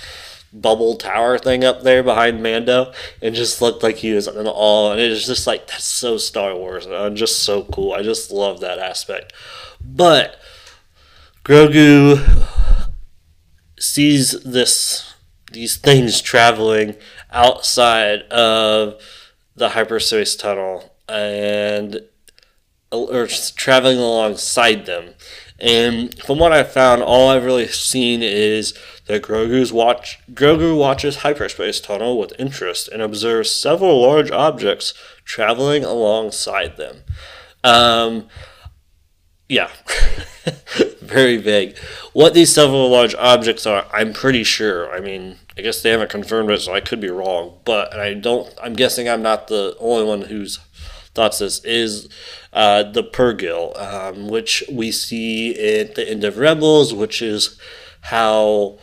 bubble 0.53 0.95
tower 0.95 1.37
thing 1.37 1.63
up 1.63 1.83
there 1.83 2.01
behind 2.03 2.41
Mando 2.41 2.93
and 3.21 3.35
just 3.35 3.61
looked 3.61 3.83
like 3.83 3.97
he 3.97 4.13
was 4.13 4.27
in 4.27 4.47
awe 4.47 4.91
and 4.91 4.99
it 4.99 5.09
was 5.09 5.25
just 5.25 5.45
like 5.45 5.67
that's 5.67 5.83
so 5.83 6.17
Star 6.17 6.55
Wars 6.55 6.85
and 6.85 6.93
uh, 6.93 7.09
just 7.09 7.43
so 7.43 7.63
cool. 7.63 7.93
I 7.93 8.01
just 8.01 8.31
love 8.31 8.59
that 8.61 8.79
aspect. 8.79 9.33
But 9.81 10.39
Grogu 11.43 12.17
sees 13.79 14.31
this 14.43 15.13
these 15.51 15.77
things 15.77 16.21
traveling 16.21 16.95
outside 17.31 18.21
of 18.23 19.01
the 19.55 19.69
hyperspace 19.69 20.35
tunnel 20.35 20.93
and 21.07 22.01
or 22.91 23.27
traveling 23.27 23.97
alongside 23.97 24.85
them. 24.85 25.13
And 25.59 26.17
from 26.21 26.37
what 26.37 26.53
I've 26.53 26.71
found, 26.71 27.01
all 27.01 27.29
I've 27.29 27.43
really 27.43 27.67
seen 27.67 28.21
is 28.21 28.73
that 29.07 29.23
Grogu's 29.23 29.73
watch 29.73 30.19
Grogu 30.31 30.77
watches 30.77 31.17
hyperspace 31.17 31.79
tunnel 31.79 32.19
with 32.19 32.33
interest 32.37 32.87
and 32.87 33.01
observes 33.01 33.49
several 33.49 34.01
large 34.01 34.31
objects 34.31 34.93
traveling 35.25 35.83
alongside 35.83 36.77
them. 36.77 36.97
Um, 37.63 38.27
yeah, 39.49 39.69
very 41.01 41.37
vague. 41.37 41.77
What 42.13 42.33
these 42.33 42.53
several 42.53 42.89
large 42.89 43.15
objects 43.15 43.65
are, 43.65 43.85
I'm 43.93 44.13
pretty 44.13 44.43
sure. 44.43 44.91
I 44.93 44.99
mean, 44.99 45.37
I 45.57 45.61
guess 45.61 45.81
they 45.81 45.91
haven't 45.91 46.09
confirmed 46.09 46.51
it, 46.51 46.61
so 46.61 46.73
I 46.73 46.81
could 46.81 46.99
be 46.99 47.09
wrong. 47.09 47.57
But 47.65 47.93
I 47.93 48.13
don't. 48.13 48.53
I'm 48.61 48.73
guessing 48.73 49.07
I'm 49.07 49.21
not 49.21 49.47
the 49.47 49.75
only 49.79 50.05
one 50.05 50.21
who's 50.23 50.59
thoughts 51.13 51.39
this 51.39 51.63
is 51.65 52.09
uh, 52.53 52.83
the 52.83 53.03
Purrgil, 53.03 53.77
um, 53.81 54.27
which 54.27 54.63
we 54.71 54.91
see 54.91 55.51
at 55.79 55.95
the 55.95 56.07
end 56.07 56.23
of 56.23 56.37
Rebels, 56.37 56.93
which 56.93 57.21
is 57.21 57.59
how 58.01 58.77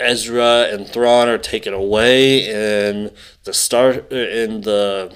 Ezra 0.00 0.68
and 0.70 0.88
Thrawn 0.88 1.28
are 1.28 1.38
taken 1.38 1.72
away 1.72 2.48
in 2.48 3.10
the 3.44 3.54
star 3.54 3.92
in 3.92 4.62
the 4.62 5.14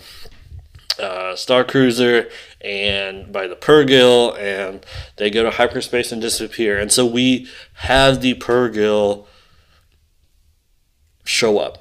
uh, 0.98 1.36
Star 1.36 1.64
Cruiser 1.64 2.28
and 2.60 3.32
by 3.32 3.46
the 3.46 3.56
Purrgil, 3.56 4.38
and 4.38 4.84
they 5.16 5.30
go 5.30 5.42
to 5.42 5.50
hyperspace 5.50 6.12
and 6.12 6.20
disappear. 6.20 6.78
And 6.78 6.90
so 6.90 7.06
we 7.06 7.48
have 7.74 8.20
the 8.20 8.34
Purrgil 8.34 9.26
show 11.24 11.58
up, 11.58 11.78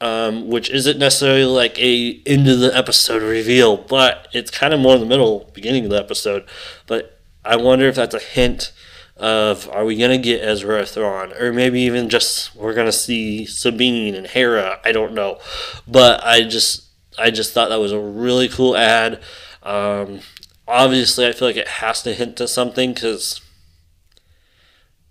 um, 0.00 0.48
which 0.48 0.70
isn't 0.70 0.98
necessarily 0.98 1.44
like 1.44 1.78
a 1.78 2.22
end 2.26 2.48
of 2.48 2.60
the 2.60 2.76
episode 2.76 3.22
reveal, 3.22 3.76
but 3.76 4.28
it's 4.32 4.50
kind 4.50 4.74
of 4.74 4.80
more 4.80 4.94
in 4.94 5.00
the 5.00 5.06
middle, 5.06 5.50
beginning 5.54 5.84
of 5.84 5.90
the 5.90 5.98
episode. 5.98 6.44
But 6.86 7.20
I 7.44 7.56
wonder 7.56 7.88
if 7.88 7.96
that's 7.96 8.14
a 8.14 8.20
hint 8.20 8.72
of 9.16 9.68
are 9.70 9.84
we 9.84 9.96
gonna 9.96 10.18
get 10.18 10.42
Ezra 10.42 10.86
Thrawn, 10.86 11.32
or 11.34 11.52
maybe 11.52 11.80
even 11.82 12.08
just 12.08 12.54
we're 12.56 12.74
gonna 12.74 12.92
see 12.92 13.44
Sabine 13.44 14.14
and 14.14 14.26
Hera. 14.26 14.80
I 14.84 14.92
don't 14.92 15.12
know, 15.12 15.38
but 15.86 16.24
I 16.24 16.42
just 16.42 16.89
I 17.20 17.30
just 17.30 17.52
thought 17.52 17.68
that 17.68 17.80
was 17.80 17.92
a 17.92 18.00
really 18.00 18.48
cool 18.48 18.76
ad. 18.76 19.20
Um, 19.62 20.20
obviously, 20.66 21.26
I 21.26 21.32
feel 21.32 21.48
like 21.48 21.56
it 21.56 21.68
has 21.68 22.02
to 22.02 22.14
hint 22.14 22.36
to 22.38 22.48
something 22.48 22.94
because 22.94 23.40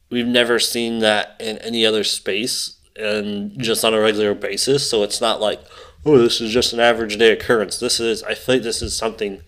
we've 0.09 0.27
never 0.27 0.59
seen 0.59 0.99
that 0.99 1.35
in 1.39 1.57
any 1.59 1.85
other 1.85 2.03
space 2.03 2.77
and 2.95 3.57
just 3.59 3.85
on 3.85 3.93
a 3.93 3.99
regular 3.99 4.33
basis. 4.33 4.89
So 4.89 5.03
it's 5.03 5.21
not 5.21 5.39
like, 5.39 5.61
oh, 6.05 6.17
this 6.17 6.41
is 6.41 6.51
just 6.51 6.73
an 6.73 6.79
average 6.79 7.17
day 7.17 7.31
occurrence. 7.31 7.79
This 7.79 7.99
is, 7.99 8.23
I 8.23 8.33
feel 8.33 8.55
like 8.55 8.63
this 8.63 8.81
is 8.81 8.95
something 8.95 9.41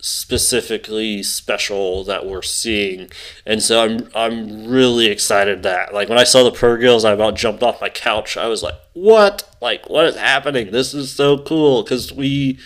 specifically 0.00 1.22
special 1.22 2.04
that 2.04 2.26
we're 2.26 2.42
seeing. 2.42 3.10
And 3.44 3.62
so 3.62 3.82
I'm 3.82 4.08
I'm 4.14 4.66
really 4.66 5.06
excited 5.06 5.62
that 5.62 5.94
like 5.94 6.08
when 6.08 6.18
I 6.18 6.24
saw 6.24 6.42
the 6.44 6.50
Purrgils 6.50 7.04
I 7.04 7.12
about 7.12 7.34
jumped 7.34 7.62
off 7.62 7.80
my 7.80 7.88
couch. 7.88 8.36
I 8.36 8.46
was 8.46 8.62
like, 8.62 8.74
"What? 8.92 9.48
Like 9.60 9.88
what 9.88 10.06
is 10.06 10.16
happening? 10.16 10.70
This 10.70 10.94
is 10.94 11.12
so 11.12 11.38
cool 11.38 11.84
cuz 11.84 12.12
we 12.12 12.58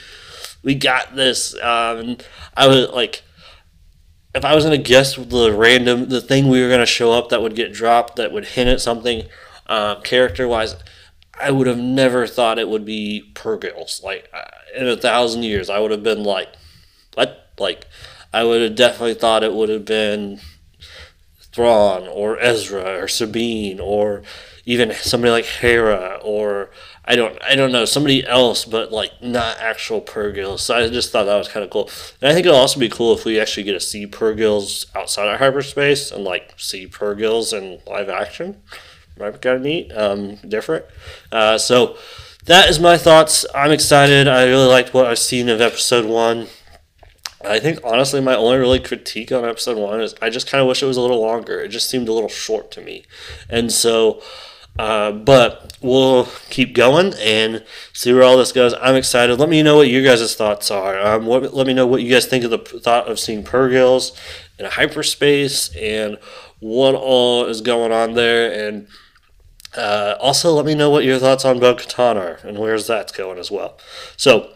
we 0.63 0.75
got 0.75 1.17
this." 1.17 1.55
Um 1.63 2.19
I 2.57 2.67
was 2.67 2.89
like 2.91 3.23
if 4.35 4.45
I 4.45 4.55
was 4.55 4.65
going 4.65 4.81
to 4.81 4.89
guess 4.89 5.17
the 5.17 5.53
random 5.53 6.09
the 6.09 6.21
thing 6.21 6.49
we 6.49 6.63
were 6.63 6.69
going 6.69 6.81
to 6.81 6.87
show 6.87 7.13
up 7.13 7.31
that 7.31 7.43
would 7.43 7.57
get 7.57 7.73
dropped 7.73 8.17
that 8.17 8.31
would 8.31 8.45
hint 8.45 8.69
at 8.69 8.81
something 8.81 9.25
uh, 9.67 9.97
character 10.01 10.47
wise 10.47 10.77
I 11.41 11.51
would 11.51 11.67
have 11.67 11.79
never 11.79 12.27
thought 12.27 12.59
it 12.59 12.69
would 12.69 12.85
be 12.85 13.31
Purrgils. 13.35 14.03
Like 14.03 14.29
uh, 14.33 14.43
in 14.77 14.87
a 14.87 14.97
thousand 14.97 15.43
years, 15.43 15.71
I 15.71 15.79
would 15.79 15.91
have 15.91 16.03
been 16.03 16.23
like, 16.23 16.49
what? 17.15 17.49
Like, 17.59 17.87
I 18.33 18.45
would 18.45 18.63
have 18.63 18.75
definitely 18.75 19.15
thought 19.15 19.43
it 19.43 19.55
would 19.55 19.69
have 19.69 19.85
been 19.85 20.41
Thrawn 21.53 22.07
or 22.07 22.39
Ezra 22.41 23.01
or 23.01 23.09
Sabine 23.09 23.81
or 23.81 24.23
even 24.65 24.93
somebody 24.93 25.33
like 25.33 25.45
Hera 25.45 26.21
or 26.23 26.71
I 27.05 27.17
don't 27.17 27.37
I 27.43 27.57
don't 27.57 27.73
know 27.73 27.85
somebody 27.85 28.25
else, 28.25 28.65
but 28.65 28.93
like 28.93 29.21
not 29.21 29.59
actual 29.59 30.01
Purrgils. 30.01 30.61
So 30.61 30.77
I 30.77 30.89
just 30.89 31.11
thought 31.11 31.25
that 31.25 31.37
was 31.37 31.49
kind 31.49 31.65
of 31.65 31.71
cool. 31.71 31.91
And 32.23 32.31
I 32.31 32.35
think 32.35 32.47
it'll 32.47 32.59
also 32.59 32.79
be 32.79 32.89
cool 32.89 33.17
if 33.17 33.25
we 33.25 33.41
actually 33.41 33.65
get 33.65 33.73
to 33.73 33.81
see 33.81 34.07
Purrgils 34.07 34.87
outside 34.95 35.27
of 35.29 35.41
hyperspace 35.41 36.13
and 36.13 36.23
like 36.23 36.55
see 36.57 36.87
Purrgils 36.87 37.57
in 37.57 37.81
live 37.91 38.09
action. 38.09 38.63
Might 39.19 39.33
be 39.33 39.39
kind 39.39 39.57
of 39.57 39.63
neat, 39.63 39.93
um, 39.93 40.37
different. 40.49 40.85
Uh, 41.33 41.59
so 41.59 41.99
that 42.47 42.71
is 42.71 42.79
my 42.79 42.97
thoughts. 42.97 43.45
I'm 43.55 43.73
excited. 43.73 44.29
I 44.29 44.45
really 44.45 44.69
liked 44.69 44.95
what 44.95 45.07
I've 45.07 45.19
seen 45.19 45.49
of 45.49 45.61
episode 45.61 46.07
one. 46.07 46.47
I 47.45 47.59
think 47.59 47.81
honestly, 47.83 48.21
my 48.21 48.37
only 48.37 48.59
really 48.59 48.81
critique 48.81 49.33
on 49.33 49.45
episode 49.45 49.79
one 49.79 50.01
is 50.01 50.15
I 50.21 50.31
just 50.31 50.47
kind 50.47 50.61
of 50.61 50.69
wish 50.69 50.83
it 50.83 50.87
was 50.87 50.97
a 50.97 51.01
little 51.01 51.21
longer. 51.21 51.61
It 51.61 51.69
just 51.69 51.89
seemed 51.89 52.09
a 52.09 52.13
little 52.13 52.29
short 52.29 52.71
to 52.73 52.81
me, 52.81 53.05
and 53.49 53.73
so. 53.73 54.23
Uh, 54.79 55.11
but 55.11 55.77
we'll 55.83 56.27
keep 56.49 56.75
going 56.75 57.13
and 57.21 57.63
see 57.93 58.13
where 58.13 58.23
all 58.23 58.39
this 58.39 58.53
goes. 58.53 58.73
I'm 58.81 58.95
excited. 58.95 59.39
Let 59.39 59.49
me 59.49 59.65
know 59.65 59.77
what 59.77 59.89
your 59.89 60.03
guys' 60.03 60.35
thoughts 60.37 60.71
are. 60.71 60.99
Um, 60.99 61.27
what, 61.27 61.53
let 61.53 61.67
me 61.67 61.75
know 61.75 61.89
what 61.89 62.03
you 62.03 62.11
guys 62.11 62.27
think 62.27 62.45
of 62.45 62.51
the 62.51 62.59
thought 62.59 63.09
of 63.09 63.19
seeing 63.19 63.43
Purrgils 63.43 64.17
in 64.61 64.67
hyperspace 64.67 65.75
and 65.77 66.19
what 66.61 66.95
all 66.95 67.47
is 67.47 67.61
going 67.61 67.93
on 67.93 68.15
there. 68.15 68.69
And 68.69 68.87
uh, 69.77 70.15
also, 70.21 70.53
let 70.53 70.65
me 70.65 70.75
know 70.75 70.89
what 70.89 71.05
your 71.05 71.19
thoughts 71.19 71.45
on 71.45 71.59
Bo 71.59 71.75
Katan 71.75 72.17
are 72.17 72.39
and 72.47 72.59
where's 72.59 72.87
that 72.87 73.13
going 73.13 73.39
as 73.39 73.51
well. 73.51 73.77
So, 74.17 74.53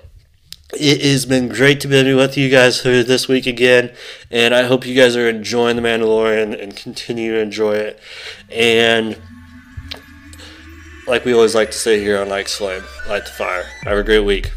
it 0.79 1.03
has 1.03 1.27
been 1.27 1.49
great 1.49 1.81
to 1.81 1.89
be 1.89 2.15
with 2.15 2.37
you 2.37 2.49
guys 2.51 2.81
for 2.81 3.03
this 3.03 3.29
week 3.29 3.47
again, 3.47 3.93
and 4.31 4.55
I 4.55 4.65
hope 4.65 4.87
you 4.87 4.95
guys 4.95 5.17
are 5.17 5.29
enjoying 5.29 5.77
The 5.77 5.83
Mandalorian 5.83 6.61
and 6.61 6.77
continue 6.77 7.33
to 7.33 7.41
enjoy 7.41 7.75
it. 7.75 8.01
And 8.51 9.17
like 11.07 11.25
we 11.25 11.35
always 11.35 11.55
like 11.55 11.71
to 11.71 11.79
say 11.79 12.01
here 12.01 12.19
on 12.19 12.33
Ike's 12.33 12.57
Flame, 12.57 12.83
light 13.09 13.25
the 13.25 13.31
fire. 13.31 13.65
Have 13.83 13.99
a 13.99 14.03
great 14.03 14.25
week. 14.25 14.53